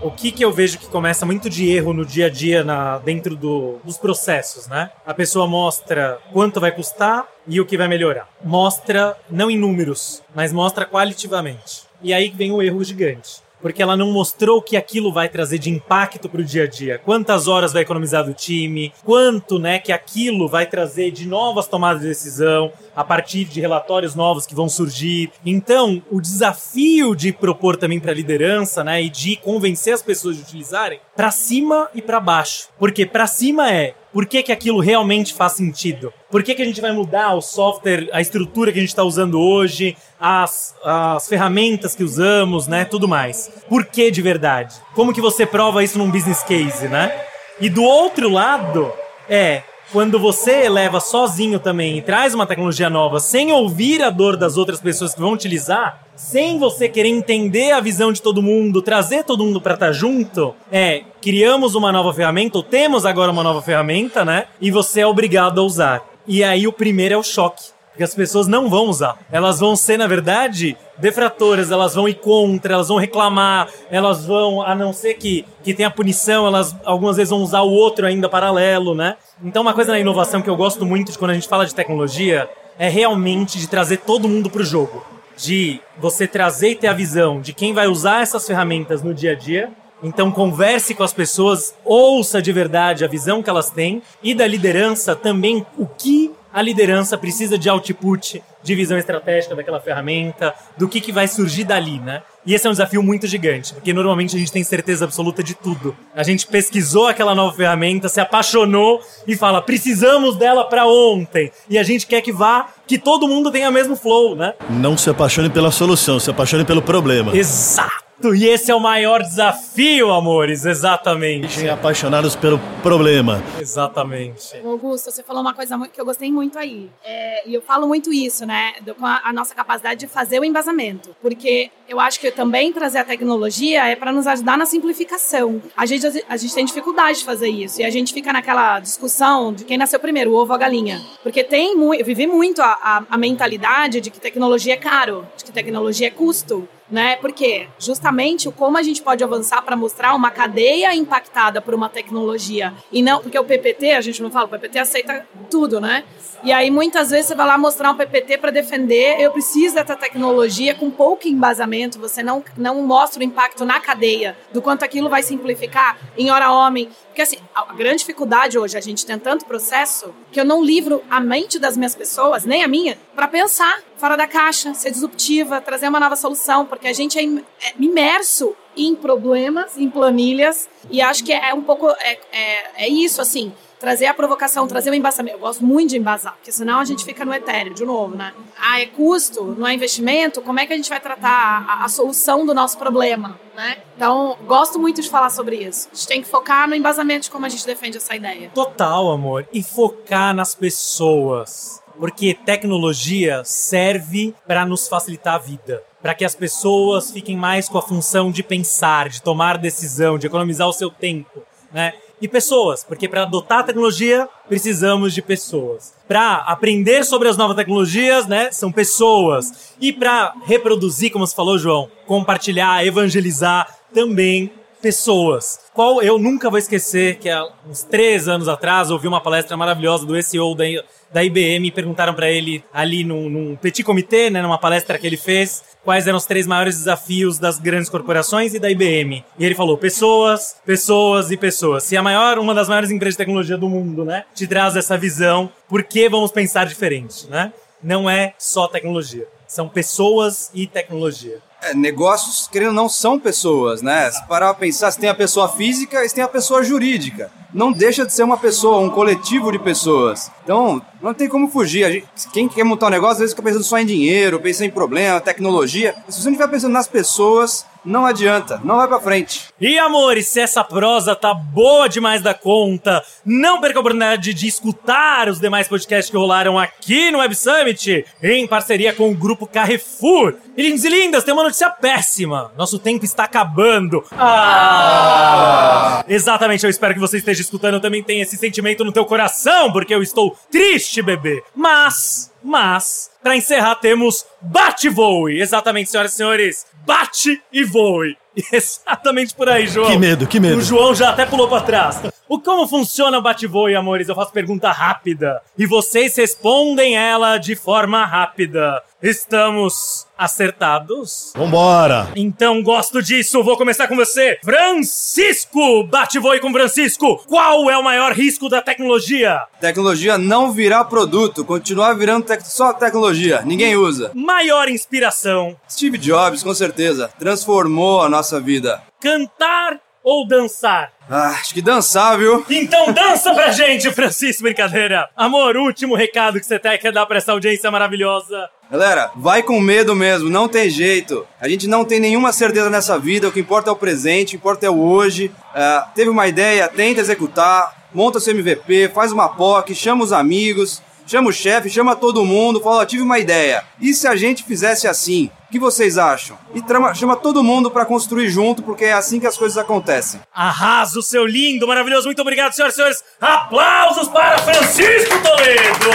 O 0.00 0.10
que, 0.10 0.32
que 0.32 0.42
eu 0.42 0.50
vejo 0.50 0.78
que 0.78 0.86
começa 0.86 1.26
muito 1.26 1.50
de 1.50 1.70
erro 1.70 1.92
no 1.92 2.04
dia 2.04 2.26
a 2.26 2.30
dia 2.30 2.64
na, 2.64 2.96
dentro 2.98 3.36
do- 3.36 3.78
dos 3.84 3.98
processos, 3.98 4.66
né? 4.68 4.90
A 5.06 5.12
pessoa 5.14 5.46
mostra 5.46 6.18
quanto 6.32 6.58
vai 6.60 6.72
custar 6.72 7.26
e 7.46 7.60
o 7.60 7.66
que 7.66 7.76
vai 7.76 7.86
melhorar. 7.86 8.26
Mostra, 8.42 9.16
não 9.30 9.50
em 9.50 9.58
números, 9.58 10.22
mas 10.34 10.50
mostra 10.52 10.86
qualitativamente. 10.86 11.82
E 12.02 12.12
aí 12.14 12.30
vem 12.30 12.50
o 12.52 12.62
erro 12.62 12.82
gigante. 12.82 13.42
Porque 13.60 13.82
ela 13.82 13.96
não 13.96 14.10
mostrou 14.10 14.62
que 14.62 14.76
aquilo 14.76 15.12
vai 15.12 15.28
trazer 15.28 15.58
de 15.58 15.70
impacto 15.70 16.28
para 16.28 16.40
o 16.40 16.44
dia 16.44 16.64
a 16.64 16.66
dia. 16.66 16.98
Quantas 16.98 17.46
horas 17.46 17.72
vai 17.72 17.82
economizar 17.82 18.24
do 18.24 18.32
time, 18.32 18.92
quanto 19.04 19.58
né, 19.58 19.78
que 19.78 19.92
aquilo 19.92 20.48
vai 20.48 20.66
trazer 20.66 21.10
de 21.10 21.26
novas 21.26 21.66
tomadas 21.66 22.02
de 22.02 22.08
decisão 22.08 22.72
a 22.94 23.04
partir 23.04 23.44
de 23.44 23.60
relatórios 23.60 24.14
novos 24.14 24.46
que 24.46 24.54
vão 24.54 24.68
surgir. 24.68 25.30
Então, 25.44 26.02
o 26.10 26.20
desafio 26.20 27.14
de 27.14 27.32
propor 27.32 27.76
também 27.76 28.00
para 28.00 28.12
a 28.12 28.14
liderança 28.14 28.84
né, 28.84 29.02
e 29.02 29.08
de 29.08 29.36
convencer 29.36 29.94
as 29.94 30.02
pessoas 30.02 30.36
de 30.36 30.42
utilizarem, 30.42 31.00
para 31.16 31.30
cima 31.30 31.88
e 31.94 32.02
para 32.02 32.20
baixo. 32.20 32.68
Porque 32.78 33.06
para 33.06 33.26
cima 33.26 33.70
é 33.70 33.94
por 34.12 34.26
que, 34.26 34.42
que 34.42 34.50
aquilo 34.50 34.80
realmente 34.80 35.32
faz 35.32 35.52
sentido? 35.52 36.12
Por 36.30 36.42
que, 36.42 36.54
que 36.54 36.62
a 36.62 36.64
gente 36.64 36.80
vai 36.80 36.92
mudar 36.92 37.34
o 37.34 37.40
software, 37.40 38.08
a 38.12 38.20
estrutura 38.20 38.72
que 38.72 38.78
a 38.78 38.80
gente 38.80 38.90
está 38.90 39.04
usando 39.04 39.40
hoje, 39.40 39.96
as, 40.18 40.74
as 40.84 41.28
ferramentas 41.28 41.94
que 41.94 42.02
usamos, 42.02 42.66
né? 42.66 42.84
Tudo 42.84 43.06
mais. 43.06 43.50
Por 43.68 43.86
que 43.86 44.10
de 44.10 44.20
verdade? 44.20 44.74
Como 44.94 45.12
que 45.12 45.20
você 45.20 45.46
prova 45.46 45.84
isso 45.84 45.96
num 45.96 46.10
business 46.10 46.42
case, 46.42 46.88
né? 46.88 47.24
E 47.60 47.68
do 47.68 47.84
outro 47.84 48.28
lado 48.28 48.92
é 49.28 49.62
quando 49.92 50.18
você 50.18 50.68
leva 50.68 51.00
sozinho 51.00 51.58
também 51.58 51.98
e 51.98 52.02
traz 52.02 52.34
uma 52.34 52.46
tecnologia 52.46 52.88
nova 52.88 53.18
sem 53.18 53.52
ouvir 53.52 54.02
a 54.02 54.10
dor 54.10 54.36
das 54.36 54.56
outras 54.56 54.80
pessoas 54.80 55.14
que 55.14 55.20
vão 55.20 55.32
utilizar, 55.32 56.04
sem 56.14 56.58
você 56.58 56.88
querer 56.88 57.08
entender 57.08 57.72
a 57.72 57.80
visão 57.80 58.12
de 58.12 58.22
todo 58.22 58.42
mundo, 58.42 58.82
trazer 58.82 59.24
todo 59.24 59.44
mundo 59.44 59.60
para 59.60 59.74
estar 59.74 59.92
junto, 59.92 60.54
é, 60.70 61.02
criamos 61.20 61.74
uma 61.74 61.90
nova 61.90 62.12
ferramenta, 62.12 62.58
ou 62.58 62.62
temos 62.62 63.04
agora 63.04 63.32
uma 63.32 63.42
nova 63.42 63.62
ferramenta, 63.62 64.24
né? 64.24 64.46
E 64.60 64.70
você 64.70 65.00
é 65.00 65.06
obrigado 65.06 65.60
a 65.60 65.64
usar. 65.64 66.02
E 66.26 66.44
aí 66.44 66.66
o 66.66 66.72
primeiro 66.72 67.14
é 67.14 67.18
o 67.18 67.22
choque. 67.22 67.64
Porque 67.90 68.04
as 68.04 68.14
pessoas 68.14 68.46
não 68.46 68.68
vão 68.68 68.86
usar. 68.86 69.18
Elas 69.30 69.60
vão 69.60 69.74
ser, 69.74 69.96
na 69.96 70.06
verdade, 70.06 70.76
defratoras, 70.96 71.70
elas 71.70 71.94
vão 71.94 72.08
ir 72.08 72.14
contra, 72.14 72.74
elas 72.74 72.88
vão 72.88 72.98
reclamar, 72.98 73.68
elas 73.90 74.24
vão, 74.24 74.62
a 74.62 74.74
não 74.74 74.92
ser 74.92 75.14
que, 75.14 75.44
que 75.62 75.74
tenha 75.74 75.90
punição, 75.90 76.46
elas 76.46 76.74
algumas 76.84 77.16
vezes 77.16 77.30
vão 77.30 77.42
usar 77.42 77.62
o 77.62 77.70
outro 77.70 78.06
ainda 78.06 78.28
paralelo, 78.28 78.94
né? 78.94 79.16
Então, 79.42 79.62
uma 79.62 79.74
coisa 79.74 79.92
na 79.92 79.98
inovação 79.98 80.40
que 80.40 80.48
eu 80.48 80.56
gosto 80.56 80.86
muito 80.86 81.12
de 81.12 81.18
quando 81.18 81.32
a 81.32 81.34
gente 81.34 81.48
fala 81.48 81.66
de 81.66 81.74
tecnologia 81.74 82.48
é 82.78 82.88
realmente 82.88 83.58
de 83.58 83.68
trazer 83.68 83.98
todo 83.98 84.28
mundo 84.28 84.48
para 84.48 84.62
o 84.62 84.64
jogo. 84.64 85.04
De 85.36 85.80
você 85.98 86.26
trazer 86.26 86.70
e 86.70 86.74
ter 86.76 86.86
a 86.86 86.92
visão 86.92 87.40
de 87.40 87.52
quem 87.52 87.72
vai 87.72 87.86
usar 87.86 88.22
essas 88.22 88.46
ferramentas 88.46 89.02
no 89.02 89.12
dia 89.12 89.32
a 89.32 89.34
dia. 89.34 89.70
Então, 90.02 90.30
converse 90.30 90.94
com 90.94 91.02
as 91.02 91.12
pessoas, 91.12 91.74
ouça 91.84 92.40
de 92.40 92.52
verdade 92.52 93.04
a 93.04 93.08
visão 93.08 93.42
que 93.42 93.50
elas 93.50 93.70
têm 93.70 94.02
e 94.22 94.34
da 94.34 94.46
liderança 94.46 95.14
também 95.14 95.66
o 95.76 95.86
que 95.86 96.30
a 96.52 96.62
liderança 96.62 97.16
precisa 97.16 97.58
de 97.58 97.68
output, 97.68 98.42
de 98.62 98.74
visão 98.74 98.98
estratégica 98.98 99.54
daquela 99.54 99.80
ferramenta, 99.80 100.54
do 100.76 100.88
que, 100.88 101.00
que 101.00 101.12
vai 101.12 101.26
surgir 101.28 101.64
dali, 101.64 101.98
né? 101.98 102.22
E 102.44 102.54
esse 102.54 102.66
é 102.66 102.70
um 102.70 102.72
desafio 102.72 103.02
muito 103.02 103.26
gigante, 103.26 103.74
porque 103.74 103.92
normalmente 103.92 104.34
a 104.34 104.38
gente 104.38 104.50
tem 104.50 104.64
certeza 104.64 105.04
absoluta 105.04 105.42
de 105.42 105.54
tudo. 105.54 105.96
A 106.14 106.22
gente 106.22 106.46
pesquisou 106.46 107.06
aquela 107.06 107.34
nova 107.34 107.54
ferramenta, 107.54 108.08
se 108.08 108.20
apaixonou 108.20 109.00
e 109.26 109.36
fala, 109.36 109.60
precisamos 109.60 110.36
dela 110.36 110.64
para 110.64 110.86
ontem. 110.86 111.52
E 111.68 111.78
a 111.78 111.82
gente 111.82 112.06
quer 112.06 112.20
que 112.20 112.32
vá, 112.32 112.68
que 112.86 112.98
todo 112.98 113.28
mundo 113.28 113.50
tenha 113.50 113.68
o 113.68 113.72
mesmo 113.72 113.94
flow, 113.94 114.34
né? 114.34 114.54
Não 114.70 114.96
se 114.96 115.10
apaixone 115.10 115.50
pela 115.50 115.70
solução, 115.70 116.18
se 116.18 116.30
apaixone 116.30 116.64
pelo 116.64 116.82
problema. 116.82 117.36
Exato! 117.36 118.09
E 118.22 118.46
esse 118.46 118.70
é 118.70 118.74
o 118.74 118.80
maior 118.80 119.22
desafio, 119.22 120.10
amores, 120.10 120.66
exatamente. 120.66 121.48
Fiquem 121.48 121.70
apaixonados 121.70 122.36
pelo 122.36 122.60
problema. 122.82 123.42
Exatamente. 123.58 124.58
Augusto, 124.62 125.10
você 125.10 125.22
falou 125.22 125.40
uma 125.40 125.54
coisa 125.54 125.78
que 125.88 125.98
eu 125.98 126.04
gostei 126.04 126.30
muito 126.30 126.58
aí. 126.58 126.90
É, 127.02 127.48
e 127.48 127.54
eu 127.54 127.62
falo 127.62 127.88
muito 127.88 128.12
isso, 128.12 128.44
né? 128.44 128.74
com 128.98 129.06
a, 129.06 129.22
a 129.24 129.32
nossa 129.32 129.54
capacidade 129.54 130.00
de 130.00 130.06
fazer 130.06 130.38
o 130.38 130.44
embasamento. 130.44 131.16
Porque 131.22 131.70
eu 131.88 131.98
acho 131.98 132.20
que 132.20 132.30
também 132.30 132.72
trazer 132.72 132.98
a 132.98 133.04
tecnologia 133.04 133.86
é 133.86 133.96
para 133.96 134.12
nos 134.12 134.26
ajudar 134.26 134.58
na 134.58 134.66
simplificação. 134.66 135.62
A 135.74 135.86
gente, 135.86 136.06
a 136.28 136.36
gente 136.36 136.54
tem 136.54 136.64
dificuldade 136.64 137.20
de 137.20 137.24
fazer 137.24 137.48
isso. 137.48 137.80
E 137.80 137.84
a 137.84 137.90
gente 137.90 138.12
fica 138.12 138.32
naquela 138.32 138.80
discussão 138.80 139.52
de 139.52 139.64
quem 139.64 139.78
nasceu 139.78 139.98
primeiro, 139.98 140.32
o 140.32 140.34
ovo 140.34 140.52
ou 140.52 140.54
a 140.54 140.58
galinha. 140.58 141.00
Porque 141.22 141.42
tem 141.42 141.74
muito. 141.74 142.00
Eu 142.00 142.04
vivi 142.04 142.26
muito 142.26 142.60
a, 142.60 142.78
a, 142.82 143.02
a 143.10 143.18
mentalidade 143.18 144.00
de 144.00 144.10
que 144.10 144.20
tecnologia 144.20 144.74
é 144.74 144.76
caro, 144.76 145.26
de 145.36 145.44
que 145.44 145.52
tecnologia 145.52 146.08
é 146.08 146.10
custo 146.10 146.68
né? 146.90 147.16
Porque 147.16 147.68
justamente 147.78 148.48
o 148.48 148.52
como 148.52 148.76
a 148.76 148.82
gente 148.82 149.02
pode 149.02 149.22
avançar 149.22 149.62
para 149.62 149.76
mostrar 149.76 150.14
uma 150.14 150.30
cadeia 150.30 150.94
impactada 150.94 151.60
por 151.60 151.74
uma 151.74 151.88
tecnologia 151.88 152.74
e 152.90 153.02
não 153.02 153.20
porque 153.20 153.38
o 153.38 153.44
PPT 153.44 153.92
a 153.92 154.00
gente 154.00 154.22
não 154.22 154.30
fala, 154.30 154.46
o 154.46 154.48
PPT 154.48 154.78
aceita 154.78 155.26
tudo, 155.50 155.80
né? 155.80 156.04
E 156.42 156.52
aí 156.52 156.70
muitas 156.70 157.10
vezes 157.10 157.26
você 157.26 157.34
vai 157.34 157.46
lá 157.46 157.58
mostrar 157.58 157.90
um 157.90 157.96
PPT 157.96 158.38
para 158.38 158.50
defender, 158.50 159.20
eu 159.20 159.30
preciso 159.30 159.74
dessa 159.74 159.94
tecnologia 159.94 160.74
com 160.74 160.90
pouco 160.90 161.28
embasamento, 161.28 161.98
você 161.98 162.22
não 162.22 162.42
não 162.56 162.82
mostra 162.82 163.20
o 163.20 163.22
impacto 163.22 163.64
na 163.64 163.78
cadeia 163.78 164.36
do 164.52 164.62
quanto 164.62 164.84
aquilo 164.84 165.08
vai 165.08 165.22
simplificar 165.22 165.98
em 166.16 166.30
hora 166.30 166.50
homem, 166.52 166.88
porque 167.06 167.22
assim, 167.22 167.36
a 167.54 167.72
grande 167.74 167.98
dificuldade 167.98 168.58
hoje 168.58 168.76
a 168.76 168.80
gente 168.80 169.04
tem 169.04 169.18
tanto 169.18 169.44
processo 169.44 170.14
que 170.32 170.40
eu 170.40 170.44
não 170.44 170.62
livro 170.62 171.02
a 171.10 171.20
mente 171.20 171.58
das 171.58 171.76
minhas 171.76 171.94
pessoas, 171.94 172.44
nem 172.44 172.62
a 172.62 172.68
minha, 172.68 172.96
para 173.20 173.28
pensar 173.28 173.82
fora 173.98 174.16
da 174.16 174.26
caixa, 174.26 174.72
ser 174.72 174.90
disruptiva, 174.90 175.60
trazer 175.60 175.88
uma 175.88 176.00
nova 176.00 176.16
solução, 176.16 176.64
porque 176.64 176.88
a 176.88 176.92
gente 176.94 177.18
é 177.18 177.22
é 177.22 177.74
imerso 177.78 178.56
em 178.74 178.94
problemas, 178.94 179.76
em 179.76 179.90
planilhas, 179.90 180.70
e 180.90 181.02
acho 181.02 181.22
que 181.22 181.30
é 181.30 181.52
um 181.52 181.60
pouco 181.60 181.86
é, 181.90 182.18
é, 182.32 182.84
é 182.86 182.88
isso 182.88 183.20
assim. 183.20 183.52
Trazer 183.78 184.06
a 184.06 184.14
provocação, 184.14 184.66
trazer 184.66 184.90
o 184.90 184.94
embasamento. 184.94 185.36
Eu 185.36 185.40
gosto 185.40 185.62
muito 185.62 185.90
de 185.90 185.98
embasar, 185.98 186.34
porque 186.34 186.50
senão 186.50 186.80
a 186.80 186.84
gente 186.84 187.04
fica 187.04 187.22
no 187.22 187.34
etéreo, 187.34 187.74
de 187.74 187.84
novo, 187.84 188.16
né? 188.16 188.32
Ah, 188.58 188.80
é 188.80 188.86
custo, 188.86 189.44
não 189.58 189.66
é 189.66 189.74
investimento, 189.74 190.40
como 190.40 190.58
é 190.58 190.66
que 190.66 190.72
a 190.72 190.76
gente 190.76 190.88
vai 190.88 191.00
tratar 191.00 191.66
a, 191.68 191.84
a 191.84 191.88
solução 191.88 192.46
do 192.46 192.54
nosso 192.54 192.78
problema, 192.78 193.38
né? 193.54 193.82
Então, 193.96 194.38
gosto 194.46 194.78
muito 194.78 195.02
de 195.02 195.10
falar 195.10 195.28
sobre 195.28 195.56
isso. 195.56 195.88
A 195.92 195.94
gente 195.94 196.08
tem 196.08 196.22
que 196.22 196.28
focar 196.28 196.66
no 196.66 196.74
embasamento 196.74 197.24
de 197.24 197.30
como 197.30 197.44
a 197.44 197.50
gente 197.50 197.66
defende 197.66 197.98
essa 197.98 198.16
ideia. 198.16 198.50
Total, 198.54 199.10
amor. 199.10 199.46
E 199.52 199.62
focar 199.62 200.34
nas 200.34 200.54
pessoas. 200.54 201.82
Porque 202.00 202.32
tecnologia 202.32 203.42
serve 203.44 204.34
para 204.46 204.64
nos 204.64 204.88
facilitar 204.88 205.34
a 205.34 205.38
vida. 205.38 205.82
Para 206.00 206.14
que 206.14 206.24
as 206.24 206.34
pessoas 206.34 207.10
fiquem 207.10 207.36
mais 207.36 207.68
com 207.68 207.76
a 207.76 207.82
função 207.82 208.30
de 208.30 208.42
pensar, 208.42 209.10
de 209.10 209.20
tomar 209.20 209.58
decisão, 209.58 210.18
de 210.18 210.26
economizar 210.26 210.66
o 210.66 210.72
seu 210.72 210.90
tempo, 210.90 211.42
né? 211.70 211.92
E 212.22 212.28
pessoas, 212.28 212.84
porque 212.84 213.08
para 213.08 213.22
adotar 213.22 213.60
a 213.60 213.62
tecnologia 213.62 214.28
precisamos 214.48 215.14
de 215.14 215.22
pessoas. 215.22 215.94
Para 216.08 216.36
aprender 216.36 217.04
sobre 217.04 217.28
as 217.28 217.36
novas 217.36 217.56
tecnologias, 217.56 218.26
né, 218.26 218.50
são 218.50 218.70
pessoas. 218.70 219.74
E 219.80 219.90
para 219.90 220.34
reproduzir, 220.44 221.10
como 221.10 221.26
você 221.26 221.34
falou, 221.34 221.58
João, 221.58 221.90
compartilhar, 222.06 222.84
evangelizar, 222.84 223.74
também 223.94 224.52
pessoas. 224.80 225.60
Qual 225.72 226.02
eu 226.02 226.18
nunca 226.18 226.50
vou 226.50 226.58
esquecer 226.58 227.16
que 227.18 227.28
há 227.28 227.46
uns 227.68 227.82
três 227.82 228.28
anos 228.28 228.48
atrás 228.48 228.90
ouvi 228.90 229.06
uma 229.06 229.20
palestra 229.20 229.56
maravilhosa 229.56 230.06
do 230.06 230.20
SEO 230.22 230.54
da, 230.54 230.64
da 231.12 231.24
IBM 231.24 231.68
e 231.68 231.70
perguntaram 231.70 232.14
para 232.14 232.30
ele 232.30 232.64
ali 232.72 233.04
num, 233.04 233.28
num 233.28 233.56
petit 233.56 233.82
comitê, 233.82 234.30
né, 234.30 234.42
numa 234.42 234.58
palestra 234.58 234.98
que 234.98 235.06
ele 235.06 235.16
fez, 235.16 235.62
quais 235.84 236.06
eram 236.06 236.18
os 236.18 236.26
três 236.26 236.46
maiores 236.46 236.78
desafios 236.78 237.38
das 237.38 237.58
grandes 237.58 237.88
corporações 237.88 238.54
e 238.54 238.58
da 238.58 238.70
IBM. 238.70 239.24
E 239.38 239.44
ele 239.44 239.54
falou: 239.54 239.76
pessoas, 239.76 240.56
pessoas 240.64 241.30
e 241.30 241.36
pessoas. 241.36 241.84
Se 241.84 241.96
a 241.96 242.02
maior, 242.02 242.38
uma 242.38 242.54
das 242.54 242.68
maiores 242.68 242.90
empresas 242.90 243.14
de 243.14 243.18
tecnologia 243.18 243.56
do 243.56 243.68
mundo, 243.68 244.04
né, 244.04 244.24
te 244.34 244.46
traz 244.46 244.76
essa 244.76 244.96
visão, 244.96 245.50
por 245.68 245.82
que 245.82 246.08
vamos 246.08 246.32
pensar 246.32 246.66
diferente, 246.66 247.28
né? 247.28 247.52
Não 247.82 248.10
é 248.10 248.34
só 248.38 248.68
tecnologia, 248.68 249.26
são 249.46 249.68
pessoas 249.68 250.50
e 250.54 250.66
tecnologia. 250.66 251.38
É, 251.62 251.74
negócios, 251.74 252.48
querendo 252.50 252.68
ou 252.68 252.74
não, 252.74 252.88
são 252.88 253.18
pessoas, 253.18 253.82
né? 253.82 254.10
Se 254.10 254.26
parar 254.26 254.46
pra 254.54 254.60
pensar, 254.60 254.90
se 254.90 254.98
tem 254.98 255.10
a 255.10 255.14
pessoa 255.14 255.46
física 255.48 256.02
e 256.04 256.08
se 256.08 256.14
tem 256.14 256.24
a 256.24 256.28
pessoa 256.28 256.62
jurídica. 256.64 257.30
Não 257.52 257.70
deixa 257.70 258.06
de 258.06 258.12
ser 258.14 258.22
uma 258.22 258.38
pessoa, 258.38 258.78
um 258.78 258.88
coletivo 258.88 259.52
de 259.52 259.58
pessoas. 259.58 260.30
Então, 260.42 260.80
não 261.02 261.12
tem 261.12 261.28
como 261.28 261.48
fugir. 261.48 261.90
Gente- 261.92 262.06
quem 262.32 262.48
quer 262.48 262.64
montar 262.64 262.86
um 262.86 262.90
negócio, 262.90 263.14
às 263.14 263.18
vezes 263.18 263.34
fica 263.34 263.42
pensando 263.42 263.64
só 263.64 263.78
em 263.78 263.84
dinheiro, 263.84 264.40
pensa 264.40 264.64
em 264.64 264.70
problema, 264.70 265.20
tecnologia. 265.20 265.94
Se 266.08 266.22
você 266.22 266.28
não 266.30 266.32
estiver 266.32 266.50
pensando 266.50 266.72
nas 266.72 266.88
pessoas, 266.88 267.66
não 267.84 268.06
adianta, 268.06 268.60
não 268.64 268.76
vai 268.76 268.88
pra 268.88 269.00
frente. 269.00 269.48
E 269.60 269.78
amores, 269.78 270.28
se 270.28 270.40
essa 270.40 270.62
prosa 270.64 271.14
tá 271.14 271.32
boa 271.34 271.88
demais 271.88 272.22
da 272.22 272.34
conta, 272.34 273.02
não 273.24 273.60
perca 273.60 273.78
a 273.78 273.80
oportunidade 273.80 274.34
de 274.34 274.46
escutar 274.46 275.28
os 275.28 275.40
demais 275.40 275.68
podcasts 275.68 276.10
que 276.10 276.16
rolaram 276.16 276.58
aqui 276.58 277.10
no 277.10 277.18
Web 277.18 277.34
Summit, 277.34 278.04
em 278.22 278.46
parceria 278.46 278.92
com 278.92 279.10
o 279.10 279.14
grupo 279.14 279.46
Carrefour. 279.46 280.34
E 280.56 280.62
lindos 280.62 280.84
e 280.84 280.88
lindas, 280.88 281.24
tem 281.24 281.32
uma 281.32 281.44
notícia 281.44 281.70
péssima. 281.70 282.52
Nosso 282.56 282.78
tempo 282.78 283.04
está 283.04 283.24
acabando. 283.24 284.04
Ah! 284.12 286.04
Exatamente, 286.08 286.64
eu 286.64 286.70
espero 286.70 286.94
que 286.94 287.00
você 287.00 287.18
esteja 287.18 287.40
escutando 287.40 287.80
também 287.80 288.02
tenha 288.02 288.22
esse 288.22 288.36
sentimento 288.36 288.84
no 288.84 288.92
teu 288.92 289.04
coração, 289.04 289.72
porque 289.72 289.94
eu 289.94 290.02
estou 290.02 290.36
triste, 290.50 291.02
bebê. 291.02 291.42
Mas, 291.54 292.29
mas, 292.42 293.10
pra 293.22 293.36
encerrar 293.36 293.76
temos 293.76 294.26
Bate 294.40 294.86
e 294.86 294.90
Voe. 294.90 295.40
Exatamente, 295.40 295.90
senhoras 295.90 296.12
e 296.12 296.16
senhores, 296.16 296.66
bate 296.84 297.42
e 297.52 297.64
voe. 297.64 298.16
Exatamente 298.52 299.34
por 299.34 299.48
aí, 299.48 299.66
João. 299.66 299.90
Que 299.90 299.98
medo, 299.98 300.26
que 300.26 300.38
medo. 300.40 300.58
O 300.58 300.62
João 300.62 300.94
já 300.94 301.10
até 301.10 301.26
pulou 301.26 301.48
pra 301.48 301.60
trás. 301.60 302.00
O 302.28 302.38
como 302.38 302.66
funciona 302.68 303.18
o 303.18 303.22
bate-voe, 303.22 303.74
amores? 303.74 304.08
Eu 304.08 304.14
faço 304.14 304.30
pergunta 304.32 304.70
rápida 304.70 305.42
e 305.58 305.66
vocês 305.66 306.14
respondem 306.16 306.96
ela 306.96 307.38
de 307.38 307.56
forma 307.56 308.04
rápida. 308.04 308.80
Estamos 309.02 310.06
acertados? 310.16 311.32
Vambora! 311.34 312.08
Então 312.14 312.62
gosto 312.62 313.02
disso. 313.02 313.42
Vou 313.42 313.56
começar 313.56 313.88
com 313.88 313.96
você, 313.96 314.38
Francisco. 314.44 315.84
Bate-voe 315.84 316.38
com 316.40 316.52
Francisco. 316.52 317.24
Qual 317.26 317.70
é 317.70 317.76
o 317.78 317.82
maior 317.82 318.12
risco 318.12 318.48
da 318.48 318.60
tecnologia? 318.60 319.40
Tecnologia 319.60 320.18
não 320.18 320.52
virar 320.52 320.84
produto, 320.84 321.44
continuar 321.44 321.94
virando 321.94 322.26
tec- 322.26 322.42
só 322.44 322.72
tecnologia, 322.74 323.40
ninguém 323.44 323.74
usa. 323.76 324.10
Maior 324.14 324.68
inspiração? 324.68 325.56
Steve 325.68 325.96
Jobs, 325.98 326.42
com 326.42 326.54
certeza, 326.54 327.10
transformou 327.18 328.02
a 328.02 328.08
nossa 328.08 328.19
vida. 328.40 328.82
Cantar 329.00 329.80
ou 330.02 330.26
dançar? 330.26 330.92
Ah, 331.08 331.28
acho 331.40 331.54
que 331.54 331.62
dançar, 331.62 332.18
viu? 332.18 332.44
Então 332.48 332.92
dança 332.92 333.32
pra 333.34 333.50
gente, 333.52 333.90
Francisco, 333.92 334.42
brincadeira. 334.42 335.08
Amor, 335.16 335.56
último 335.56 335.94
recado 335.94 336.38
que 336.38 336.46
você 336.46 336.58
tem 336.58 336.78
que 336.78 336.90
dar 336.90 337.06
pra 337.06 337.18
essa 337.18 337.32
audiência 337.32 337.70
maravilhosa. 337.70 338.48
Galera, 338.70 339.10
vai 339.16 339.42
com 339.42 339.58
medo 339.58 339.96
mesmo, 339.96 340.30
não 340.30 340.48
tem 340.48 340.70
jeito. 340.70 341.26
A 341.40 341.48
gente 341.48 341.66
não 341.66 341.84
tem 341.84 341.98
nenhuma 341.98 342.32
certeza 342.32 342.70
nessa 342.70 342.98
vida, 342.98 343.28
o 343.28 343.32
que 343.32 343.40
importa 343.40 343.68
é 343.68 343.72
o 343.72 343.76
presente, 343.76 344.28
o 344.28 344.30
que 344.30 344.36
importa 344.36 344.66
é 344.66 344.70
o 344.70 344.78
hoje. 344.80 345.30
Ah, 345.54 345.88
teve 345.94 346.08
uma 346.08 346.28
ideia, 346.28 346.68
tenta 346.68 347.00
executar, 347.00 347.88
monta 347.92 348.20
seu 348.20 348.32
MVP, 348.32 348.90
faz 348.94 349.10
uma 349.10 349.28
POC, 349.28 349.74
chama 349.74 350.04
os 350.04 350.12
amigos, 350.12 350.80
chama 351.10 351.28
o 351.28 351.32
chefe, 351.32 351.68
chama 351.68 351.96
todo 351.96 352.24
mundo, 352.24 352.60
fala, 352.60 352.86
tive 352.86 353.02
uma 353.02 353.18
ideia. 353.18 353.64
E 353.80 353.92
se 353.92 354.06
a 354.06 354.14
gente 354.16 354.44
fizesse 354.44 354.86
assim? 354.86 355.30
O 355.48 355.52
que 355.52 355.58
vocês 355.58 355.98
acham? 355.98 356.38
E 356.54 356.62
trama- 356.62 356.94
chama 356.94 357.16
todo 357.16 357.42
mundo 357.42 357.70
pra 357.70 357.84
construir 357.84 358.28
junto, 358.30 358.62
porque 358.62 358.84
é 358.84 358.92
assim 358.92 359.18
que 359.18 359.26
as 359.26 359.36
coisas 359.36 359.58
acontecem. 359.58 360.20
Arraso, 360.32 361.02
seu 361.02 361.26
lindo, 361.26 361.66
maravilhoso. 361.66 362.06
Muito 362.06 362.22
obrigado, 362.22 362.52
senhoras 362.52 362.74
e 362.74 362.76
senhores. 362.76 363.04
Aplausos 363.20 364.06
para 364.08 364.38
Francisco 364.38 365.18
Toledo. 365.22 365.90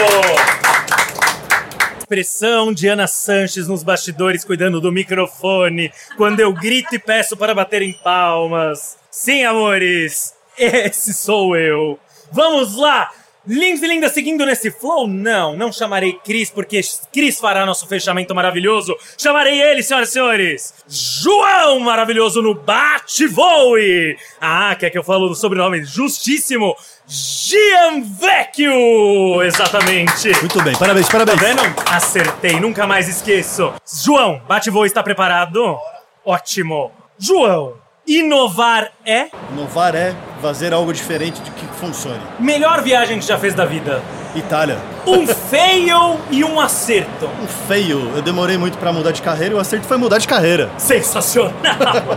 expressão 2.00 2.72
de 2.74 2.88
Ana 2.88 3.08
Sanches 3.08 3.68
nos 3.68 3.82
bastidores 3.82 4.44
cuidando 4.44 4.80
do 4.80 4.92
microfone 4.92 5.92
quando 6.18 6.40
eu 6.40 6.54
grito 6.54 6.94
e 6.94 7.00
peço 7.00 7.36
para 7.38 7.56
baterem 7.56 7.94
palmas. 8.04 8.98
Sim, 9.10 9.44
amores, 9.44 10.34
esse 10.58 11.14
sou 11.14 11.56
eu. 11.56 11.98
Vamos 12.32 12.76
lá! 12.76 13.10
Lindos 13.48 13.84
e 13.84 13.88
lindas 13.88 14.12
seguindo 14.12 14.44
nesse 14.46 14.72
flow? 14.72 15.08
Não, 15.08 15.56
não 15.56 15.72
chamarei 15.72 16.14
Cris, 16.24 16.50
porque 16.50 16.82
Cris 17.14 17.40
fará 17.40 17.64
nosso 17.66 17.88
fechamento 17.88 18.34
maravilhoso. 18.34 18.96
Chamarei 19.18 19.62
ele, 19.62 19.84
senhoras 19.84 20.10
e 20.10 20.14
senhores! 20.14 20.74
João 20.88 21.80
maravilhoso 21.80 22.42
no 22.42 22.56
bate-voe! 22.56 24.18
Ah, 24.42 24.76
quer 24.76 24.90
que 24.90 24.98
eu 24.98 25.04
falo 25.04 25.28
do 25.28 25.36
sobrenome 25.36 25.86
justíssimo? 25.86 26.76
Gianvecchio! 27.08 28.74
Exatamente! 29.44 30.30
Muito 30.40 30.64
bem, 30.64 30.76
parabéns, 30.76 31.08
parabéns. 31.08 31.40
Tá 31.40 31.46
vendo? 31.46 31.62
Acertei, 31.92 32.60
nunca 32.60 32.88
mais 32.88 33.08
esqueço. 33.08 33.74
João, 34.04 34.42
bate-voe 34.48 34.88
está 34.88 35.04
preparado? 35.04 35.78
Ótimo! 36.26 36.92
João, 37.20 37.76
inovar 38.08 38.92
é? 39.06 39.30
Inovar 39.52 39.96
é 39.96 40.14
fazer 40.42 40.74
algo 40.74 40.94
diferente 40.94 41.42
de 41.42 41.52
que 41.52 41.66
funcione. 41.80 42.22
Melhor 42.40 42.82
viagem 42.82 43.20
que 43.20 43.26
já 43.26 43.38
fez 43.38 43.54
da 43.54 43.66
vida. 43.66 44.02
Itália. 44.36 44.78
Um 45.08 45.28
fail 45.28 46.20
e 46.32 46.44
um 46.44 46.60
acerto. 46.60 47.30
Um 47.42 47.48
feio. 47.68 48.12
Eu 48.16 48.22
demorei 48.22 48.58
muito 48.58 48.78
pra 48.78 48.92
mudar 48.92 49.12
de 49.12 49.22
carreira 49.22 49.54
e 49.54 49.58
o 49.58 49.60
acerto 49.60 49.86
foi 49.86 49.98
mudar 49.98 50.18
de 50.18 50.28
carreira. 50.28 50.70
Sensacional! 50.78 51.54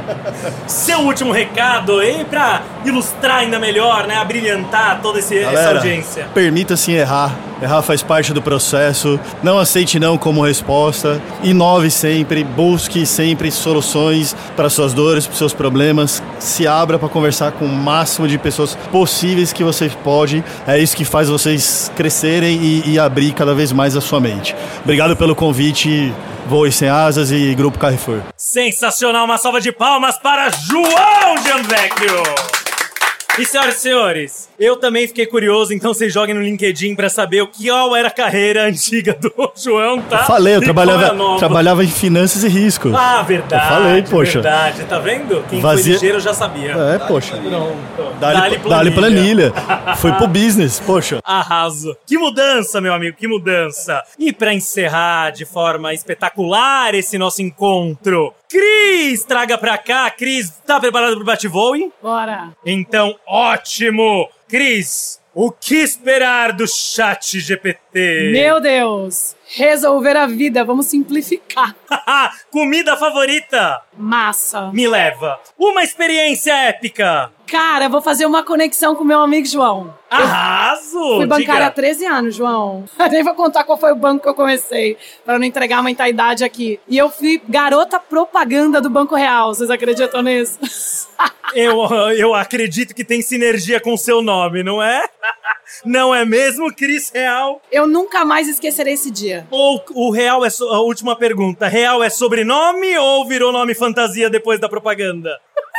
Seu 0.66 1.00
último 1.00 1.32
recado 1.32 1.98
aí 1.98 2.24
pra 2.24 2.62
ilustrar 2.84 3.38
ainda 3.38 3.58
melhor, 3.58 4.06
né? 4.06 4.16
Abrilhantar 4.16 5.00
toda 5.02 5.18
esse, 5.18 5.38
essa 5.38 5.52
Galera, 5.52 5.78
audiência. 5.78 6.26
Permita-se 6.34 6.92
errar. 6.92 7.32
Errar 7.60 7.82
faz 7.82 8.02
parte 8.02 8.32
do 8.32 8.40
processo. 8.40 9.18
Não 9.42 9.58
aceite 9.58 9.98
não 9.98 10.16
como 10.16 10.44
resposta. 10.44 11.20
Inove 11.42 11.90
sempre. 11.90 12.44
Busque 12.44 13.04
sempre 13.04 13.50
soluções 13.50 14.34
para 14.56 14.70
suas 14.70 14.94
dores, 14.94 15.26
para 15.26 15.36
seus 15.36 15.52
problemas. 15.52 16.22
Se 16.38 16.66
abra 16.66 16.98
para 16.98 17.08
conversar 17.08 17.52
com 17.52 17.64
o 17.64 17.68
máximo 17.68 18.28
de 18.28 18.38
pessoas 18.38 18.76
possíveis 18.92 19.52
que 19.52 19.64
você 19.64 19.90
pode. 20.04 20.44
É 20.66 20.78
isso 20.78 20.96
que 20.96 21.04
faz 21.04 21.28
vocês 21.28 21.90
crescerem 22.08 22.58
e, 22.62 22.92
e 22.92 22.98
abrir 22.98 23.34
cada 23.34 23.54
vez 23.54 23.70
mais 23.70 23.94
a 23.94 24.00
sua 24.00 24.18
mente. 24.18 24.56
Obrigado 24.82 25.14
pelo 25.14 25.34
convite. 25.34 26.12
Voe 26.46 26.72
Sem 26.72 26.88
Asas 26.88 27.30
e 27.30 27.54
Grupo 27.54 27.78
Carrefour. 27.78 28.22
Sensacional! 28.34 29.26
Uma 29.26 29.36
salva 29.36 29.60
de 29.60 29.70
palmas 29.70 30.16
para 30.16 30.48
João 30.48 31.36
Gianvecchio! 31.44 32.22
E 33.38 33.44
senhoras 33.44 33.76
e 33.76 33.80
senhores, 33.80 34.47
eu 34.58 34.76
também 34.76 35.06
fiquei 35.06 35.26
curioso, 35.26 35.72
então 35.72 35.94
vocês 35.94 36.12
joguem 36.12 36.34
no 36.34 36.42
LinkedIn 36.42 36.94
pra 36.94 37.08
saber 37.08 37.42
o 37.42 37.46
que 37.46 37.68
qual 37.68 37.94
era 37.96 38.08
a 38.08 38.10
carreira 38.10 38.64
antiga 38.68 39.14
do 39.14 39.32
João, 39.56 40.00
tá? 40.02 40.24
Falei, 40.24 40.54
eu 40.54 40.58
E 40.60 40.60
é 40.60 40.62
a 40.62 40.64
trabalhava, 40.64 41.38
trabalhava 41.38 41.84
em 41.84 41.88
finanças 41.88 42.42
e 42.44 42.48
risco. 42.48 42.90
Ah, 42.94 43.22
verdade. 43.22 43.64
Eu 43.64 43.68
falei, 43.68 44.02
poxa. 44.02 44.40
Verdade, 44.40 44.84
tá 44.84 44.98
vendo? 44.98 45.44
Quem 45.48 45.60
Vazia- 45.60 45.84
foi 45.84 45.92
ligeiro 45.92 46.20
já 46.20 46.34
sabia. 46.34 46.72
É, 46.72 46.98
poxa. 46.98 47.36
Dá-lhe 48.20 48.40
Dá-lhe 48.40 48.58
dá-lhe 48.58 48.90
planilha. 48.90 49.52
Foi 49.98 50.12
pro 50.12 50.26
business, 50.26 50.80
poxa. 50.84 51.20
Arraso. 51.24 51.96
Que 52.06 52.18
mudança, 52.18 52.80
meu 52.80 52.92
amigo, 52.92 53.16
que 53.16 53.26
mudança. 53.28 54.02
E 54.18 54.32
pra 54.32 54.52
encerrar 54.52 55.30
de 55.30 55.44
forma 55.44 55.94
espetacular 55.94 56.94
esse 56.94 57.16
nosso 57.16 57.40
encontro, 57.42 58.32
Cris, 58.48 59.24
traga 59.24 59.56
pra 59.58 59.78
cá. 59.78 60.10
Cris, 60.10 60.50
tá 60.66 60.80
preparado 60.80 61.16
pro 61.16 61.24
bate-voe? 61.24 61.90
Bora. 62.02 62.48
Então, 62.64 63.14
ótimo! 63.26 64.28
Cris, 64.48 65.20
o 65.34 65.52
que 65.52 65.76
esperar 65.76 66.52
do 66.52 66.66
chat 66.66 67.38
GPT? 67.38 68.30
Meu 68.32 68.60
Deus. 68.60 69.36
Resolver 69.56 70.16
a 70.16 70.26
vida. 70.26 70.64
Vamos 70.64 70.86
simplificar. 70.86 71.74
Comida 72.50 72.96
favorita? 72.96 73.80
Massa. 73.96 74.70
Me 74.72 74.86
leva. 74.86 75.40
Uma 75.58 75.82
experiência 75.82 76.52
épica. 76.52 77.32
Cara, 77.46 77.86
eu 77.86 77.90
vou 77.90 78.02
fazer 78.02 78.26
uma 78.26 78.42
conexão 78.42 78.94
com 78.94 79.04
meu 79.04 79.20
amigo 79.20 79.46
João. 79.46 79.94
Arraso! 80.10 81.16
Fui 81.16 81.26
bancária 81.26 81.66
há 81.66 81.70
Diga. 81.70 81.82
13 81.82 82.06
anos, 82.06 82.34
João. 82.34 82.84
Nem 83.10 83.24
vou 83.24 83.34
contar 83.34 83.64
qual 83.64 83.78
foi 83.78 83.90
o 83.90 83.96
banco 83.96 84.22
que 84.22 84.28
eu 84.28 84.34
comecei, 84.34 84.98
pra 85.24 85.38
não 85.38 85.46
entregar 85.46 85.82
muita 85.82 86.06
idade 86.06 86.44
aqui. 86.44 86.78
E 86.86 86.98
eu 86.98 87.08
fui 87.10 87.42
garota 87.48 87.98
propaganda 87.98 88.82
do 88.82 88.90
Banco 88.90 89.14
Real. 89.14 89.54
Vocês 89.54 89.70
acreditam 89.70 90.22
nisso? 90.22 90.58
Eu, 91.54 91.80
eu 92.12 92.34
acredito 92.34 92.94
que 92.94 93.02
tem 93.02 93.22
sinergia 93.22 93.80
com 93.80 93.96
seu 93.96 94.20
nome, 94.20 94.62
não 94.62 94.82
é? 94.82 95.02
Não 95.84 96.14
é 96.14 96.24
mesmo, 96.24 96.72
Cris 96.74 97.10
Real? 97.14 97.60
Eu 97.70 97.86
nunca 97.86 98.24
mais 98.24 98.48
esquecerei 98.48 98.94
esse 98.94 99.10
dia. 99.10 99.46
Ou 99.50 99.82
o 99.94 100.10
Real 100.10 100.44
é. 100.44 100.50
so- 100.50 100.68
A 100.68 100.80
última 100.80 101.16
pergunta: 101.16 101.66
Real 101.68 102.02
é 102.02 102.10
sobrenome 102.10 102.96
ou 102.98 103.26
virou 103.26 103.52
nome 103.52 103.74
fantasia 103.74 104.28
depois 104.30 104.58
da 104.60 104.68
propaganda? 104.68 105.30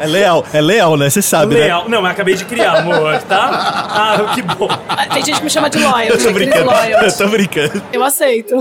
É 0.00 0.08
leal, 0.08 0.44
é 0.52 0.60
leal, 0.60 0.96
né? 0.96 1.08
Você 1.08 1.22
sabe, 1.22 1.54
Leal. 1.54 1.88
Não, 1.88 2.02
mas 2.02 2.10
acabei 2.10 2.34
de 2.34 2.44
criar, 2.44 2.78
amor, 2.80 3.16
tá? 3.28 3.48
Ah, 3.88 4.34
que 4.34 4.42
bom. 4.42 4.66
Tem 5.12 5.24
gente 5.24 5.38
que 5.38 5.44
me 5.44 5.48
chama 5.50 5.70
de 5.70 5.78
Loyal, 5.78 5.96
né? 5.98 6.08
Eu 6.10 6.18
tô 6.20 6.32
brincando. 6.32 6.64
Loyal. 6.64 7.02
Eu 7.04 7.16
tô 7.16 7.28
brincando. 7.28 7.82
Eu 7.92 8.02
aceito. 8.02 8.56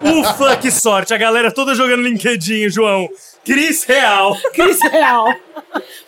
Ufa, 0.00 0.56
que 0.56 0.70
sorte. 0.70 1.12
A 1.12 1.18
galera 1.18 1.52
toda 1.52 1.74
jogando 1.74 2.02
LinkedIn, 2.02 2.70
João. 2.70 3.06
Cris 3.44 3.84
Real. 3.84 4.36
Cris 4.54 4.80
Real. 4.90 5.34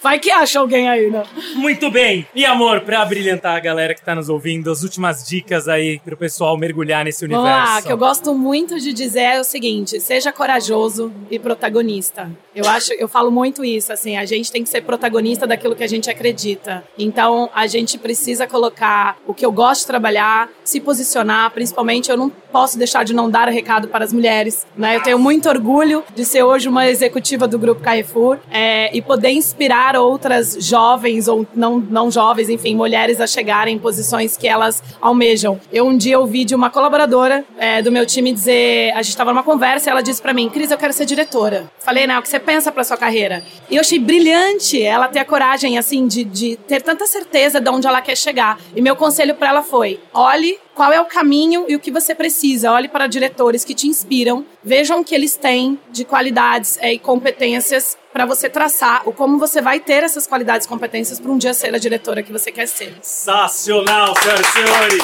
Vai 0.03 0.19
que 0.19 0.31
acha 0.31 0.61
alguém 0.61 0.89
aí, 0.89 1.11
né? 1.11 1.25
Muito 1.55 1.91
bem. 1.91 2.27
E 2.35 2.45
amor, 2.45 2.81
pra 2.83 3.05
brilhantar 3.05 3.57
a 3.57 3.61
galera 3.61 3.95
que 3.95 4.03
tá 4.03 4.15
nos 4.15 4.29
ouvindo, 4.29 4.71
as 4.71 4.83
últimas 4.83 5.27
dicas 5.27 5.69
aí 5.69 5.99
pro 6.05 6.17
pessoal 6.17 6.57
mergulhar 6.57 7.05
nesse 7.05 7.27
Vamos 7.27 7.45
universo. 7.45 7.75
lá, 7.75 7.83
que 7.83 7.93
eu 7.93 7.99
gosto 7.99 8.35
muito 8.35 8.79
de 8.79 8.93
dizer 8.93 9.21
é 9.21 9.41
o 9.41 9.45
seguinte: 9.45 10.01
seja 10.01 10.33
corajoso 10.33 11.13
e 11.31 11.39
protagonista. 11.39 12.31
Eu 12.55 12.67
acho, 12.69 12.93
eu 12.95 13.09
falo 13.09 13.31
muito 13.31 13.65
isso, 13.65 13.93
assim, 13.93 14.17
a 14.17 14.25
gente 14.25 14.51
tem 14.51 14.63
que 14.63 14.69
ser 14.69 14.83
protagonista 14.83 15.47
daquilo 15.47 15.77
que 15.77 15.85
a 15.85 15.89
gente 15.89 16.09
acredita. 16.09 16.85
Então, 16.99 17.51
a 17.55 17.67
gente 17.67 17.99
precisa 17.99 18.47
colocar 18.47 19.19
o 19.27 19.35
que 19.35 19.45
eu 19.45 19.53
gosto 19.53 19.83
de 19.83 19.89
trabalhar, 19.89 20.49
se 20.65 20.81
posicionar, 20.81 21.51
principalmente 21.51 22.11
eu 22.11 22.17
não 22.17 22.31
posso 22.31 22.79
deixar 22.79 23.05
de 23.05 23.13
não 23.13 23.29
dar 23.29 23.49
recado 23.49 23.89
para 23.89 24.05
as 24.05 24.13
mulheres, 24.13 24.67
né? 24.77 24.97
Eu 24.97 25.03
tenho 25.03 25.19
muito 25.19 25.49
orgulho 25.49 26.03
de 26.15 26.25
ser 26.25 26.43
hoje 26.43 26.69
uma 26.69 26.87
executiva 27.27 27.49
do 27.49 27.59
grupo 27.59 27.81
Carrefour 27.81 28.39
é, 28.51 28.97
e 28.97 29.03
poder 29.03 29.31
inspirar 29.31 29.97
outras 29.97 30.57
jovens 30.61 31.27
ou 31.27 31.47
não, 31.55 31.79
não 31.79 32.11
jovens, 32.11 32.49
enfim, 32.49 32.75
mulheres 32.77 33.21
a 33.21 33.27
chegarem 33.27 33.75
em 33.75 33.79
posições 33.79 34.37
que 34.37 34.47
elas 34.47 34.83
almejam. 35.01 35.61
Eu 35.73 35.87
um 35.87 35.97
dia 35.97 36.19
ouvi 36.19 36.45
de 36.45 36.55
uma 36.55 36.71
colaboradora 36.71 37.45
é, 37.59 37.83
do 37.83 37.91
meu 37.91 38.07
time 38.07 38.33
dizer, 38.33 38.93
a 38.93 39.03
gente 39.03 39.11
estava 39.11 39.33
numa 39.33 39.43
conversa 39.43 39.89
e 39.89 39.91
ela 39.91 40.03
disse 40.03 40.23
para 40.23 40.33
mim, 40.33 40.49
Cris, 40.49 40.71
eu 40.71 40.79
quero 40.79 40.93
ser 40.93 41.05
diretora. 41.05 41.71
Falei, 41.81 42.07
né, 42.07 42.17
o 42.19 42.23
que 42.23 42.29
você 42.29 42.39
pensa 42.39 42.71
para 42.71 42.85
sua 42.85 42.97
carreira? 42.97 43.43
E 43.69 43.77
eu 43.77 43.81
achei 43.81 43.99
brilhante 43.99 44.81
ela 44.81 45.09
ter 45.09 45.19
a 45.19 45.25
coragem, 45.25 45.79
assim, 45.79 46.07
de, 46.07 46.23
de 46.25 46.57
ter 46.69 46.81
tanta 46.81 47.07
certeza 47.07 47.61
de 47.61 47.69
onde 47.69 47.87
ela 47.87 48.01
quer 48.01 48.17
chegar. 48.17 48.59
E 48.75 48.81
meu 48.81 48.95
conselho 48.95 49.35
para 49.35 49.49
ela 49.49 49.63
foi, 49.63 50.01
olhe 50.15 50.59
qual 50.77 50.93
é 50.93 51.01
o 51.01 51.07
caminho 51.07 51.65
e 51.67 51.75
o 51.75 51.81
que 51.81 51.91
você 51.91 52.15
precisa. 52.15 52.71
Olhe 52.71 52.87
para 52.87 53.07
diretores 53.07 53.65
que 53.65 53.75
te 53.75 53.89
inspiram, 53.89 54.45
vejam 54.63 55.01
o 55.01 55.05
que 55.05 55.15
eles 55.15 55.35
têm 55.35 55.81
de 55.91 56.05
qualidades 56.05 56.77
é, 56.83 56.93
e 56.93 56.99
competências 56.99 57.97
para 58.13 58.27
você 58.27 58.49
traçar 58.51 59.09
o 59.09 59.13
como 59.13 59.39
você 59.39 59.63
vai 59.63 59.81
ter 59.81 60.03
essas 60.03 60.27
qualidades 60.27 60.67
e 60.67 60.69
competências 60.69 61.19
para 61.19 61.33
um 61.33 61.39
dia 61.39 61.55
ser 61.55 61.75
a 61.75 61.79
diretora 61.79 62.23
que 62.23 62.31
você 62.31 62.53
quer 62.53 62.69
ser. 62.69 62.95
Sensacional, 63.01 64.15
senhoras 64.21 64.47
e 64.47 64.53
senhores! 64.53 65.03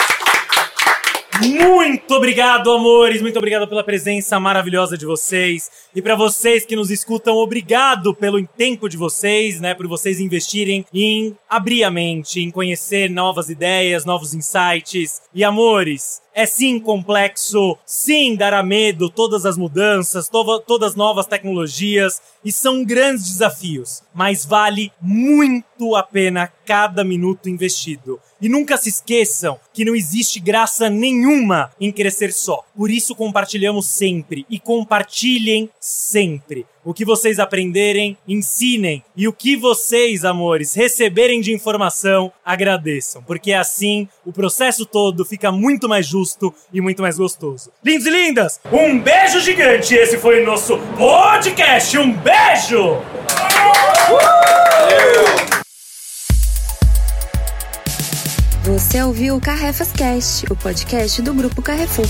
Muito 1.40 2.14
obrigado, 2.14 2.70
amores! 2.70 3.22
Muito 3.22 3.38
obrigado 3.38 3.66
pela 3.66 3.82
presença 3.82 4.38
maravilhosa 4.38 4.98
de 4.98 5.06
vocês. 5.06 5.70
E 5.94 6.02
para 6.02 6.14
vocês 6.14 6.64
que 6.64 6.76
nos 6.76 6.90
escutam, 6.90 7.36
obrigado 7.36 8.14
pelo 8.14 8.46
tempo 8.46 8.88
de 8.88 8.96
vocês, 8.96 9.58
né? 9.58 9.74
Por 9.74 9.88
vocês 9.88 10.20
investirem 10.20 10.84
em 10.92 11.36
abrir 11.48 11.84
a 11.84 11.90
mente, 11.90 12.40
em 12.40 12.50
conhecer 12.50 13.08
novas 13.08 13.48
ideias, 13.48 14.04
novos 14.04 14.34
insights. 14.34 15.22
E 15.34 15.42
amores, 15.42 16.20
é 16.34 16.46
sim 16.46 16.78
complexo, 16.80 17.76
sim 17.84 18.34
dará 18.36 18.62
medo 18.62 19.08
todas 19.10 19.44
as 19.44 19.56
mudanças, 19.56 20.28
to- 20.28 20.60
todas 20.66 20.90
as 20.90 20.96
novas 20.96 21.26
tecnologias, 21.26 22.20
e 22.44 22.50
são 22.50 22.84
grandes 22.84 23.24
desafios, 23.24 24.02
mas 24.14 24.44
vale 24.44 24.90
muito 25.00 25.94
a 25.94 26.02
pena 26.02 26.52
cada 26.66 27.04
minuto 27.04 27.48
investido. 27.48 28.18
E 28.40 28.48
nunca 28.48 28.76
se 28.76 28.88
esqueçam 28.88 29.58
que 29.72 29.84
não 29.84 29.94
existe 29.94 30.40
graça 30.40 30.90
nenhuma 30.90 31.70
em 31.80 31.92
crescer 31.92 32.32
só. 32.32 32.64
Por 32.76 32.90
isso 32.90 33.14
compartilhamos 33.14 33.86
sempre 33.86 34.44
e 34.50 34.58
compartilhem 34.58 35.70
sempre. 35.78 36.66
O 36.84 36.92
que 36.92 37.04
vocês 37.04 37.38
aprenderem, 37.38 38.16
ensinem. 38.26 39.04
E 39.16 39.28
o 39.28 39.32
que 39.32 39.56
vocês, 39.56 40.24
amores, 40.24 40.74
receberem 40.74 41.40
de 41.40 41.52
informação, 41.52 42.32
agradeçam. 42.44 43.22
Porque 43.22 43.52
assim 43.52 44.08
o 44.26 44.32
processo 44.32 44.84
todo 44.84 45.24
fica 45.24 45.52
muito 45.52 45.88
mais 45.88 46.06
justo 46.06 46.52
e 46.72 46.80
muito 46.80 47.00
mais 47.00 47.16
gostoso. 47.16 47.70
Lindos 47.84 48.06
e 48.06 48.10
lindas, 48.10 48.60
um 48.72 48.98
beijo 48.98 49.40
gigante. 49.40 49.94
Esse 49.94 50.18
foi 50.18 50.42
o 50.42 50.46
nosso 50.46 50.76
podcast. 50.98 51.96
Um 51.98 52.12
beijo! 52.12 52.98
Você 58.64 59.02
ouviu 59.02 59.36
o 59.36 59.40
Carrefas 59.40 59.92
Cast, 59.92 60.46
o 60.50 60.56
podcast 60.56 61.20
do 61.22 61.32
Grupo 61.34 61.62
Carrefour. 61.62 62.06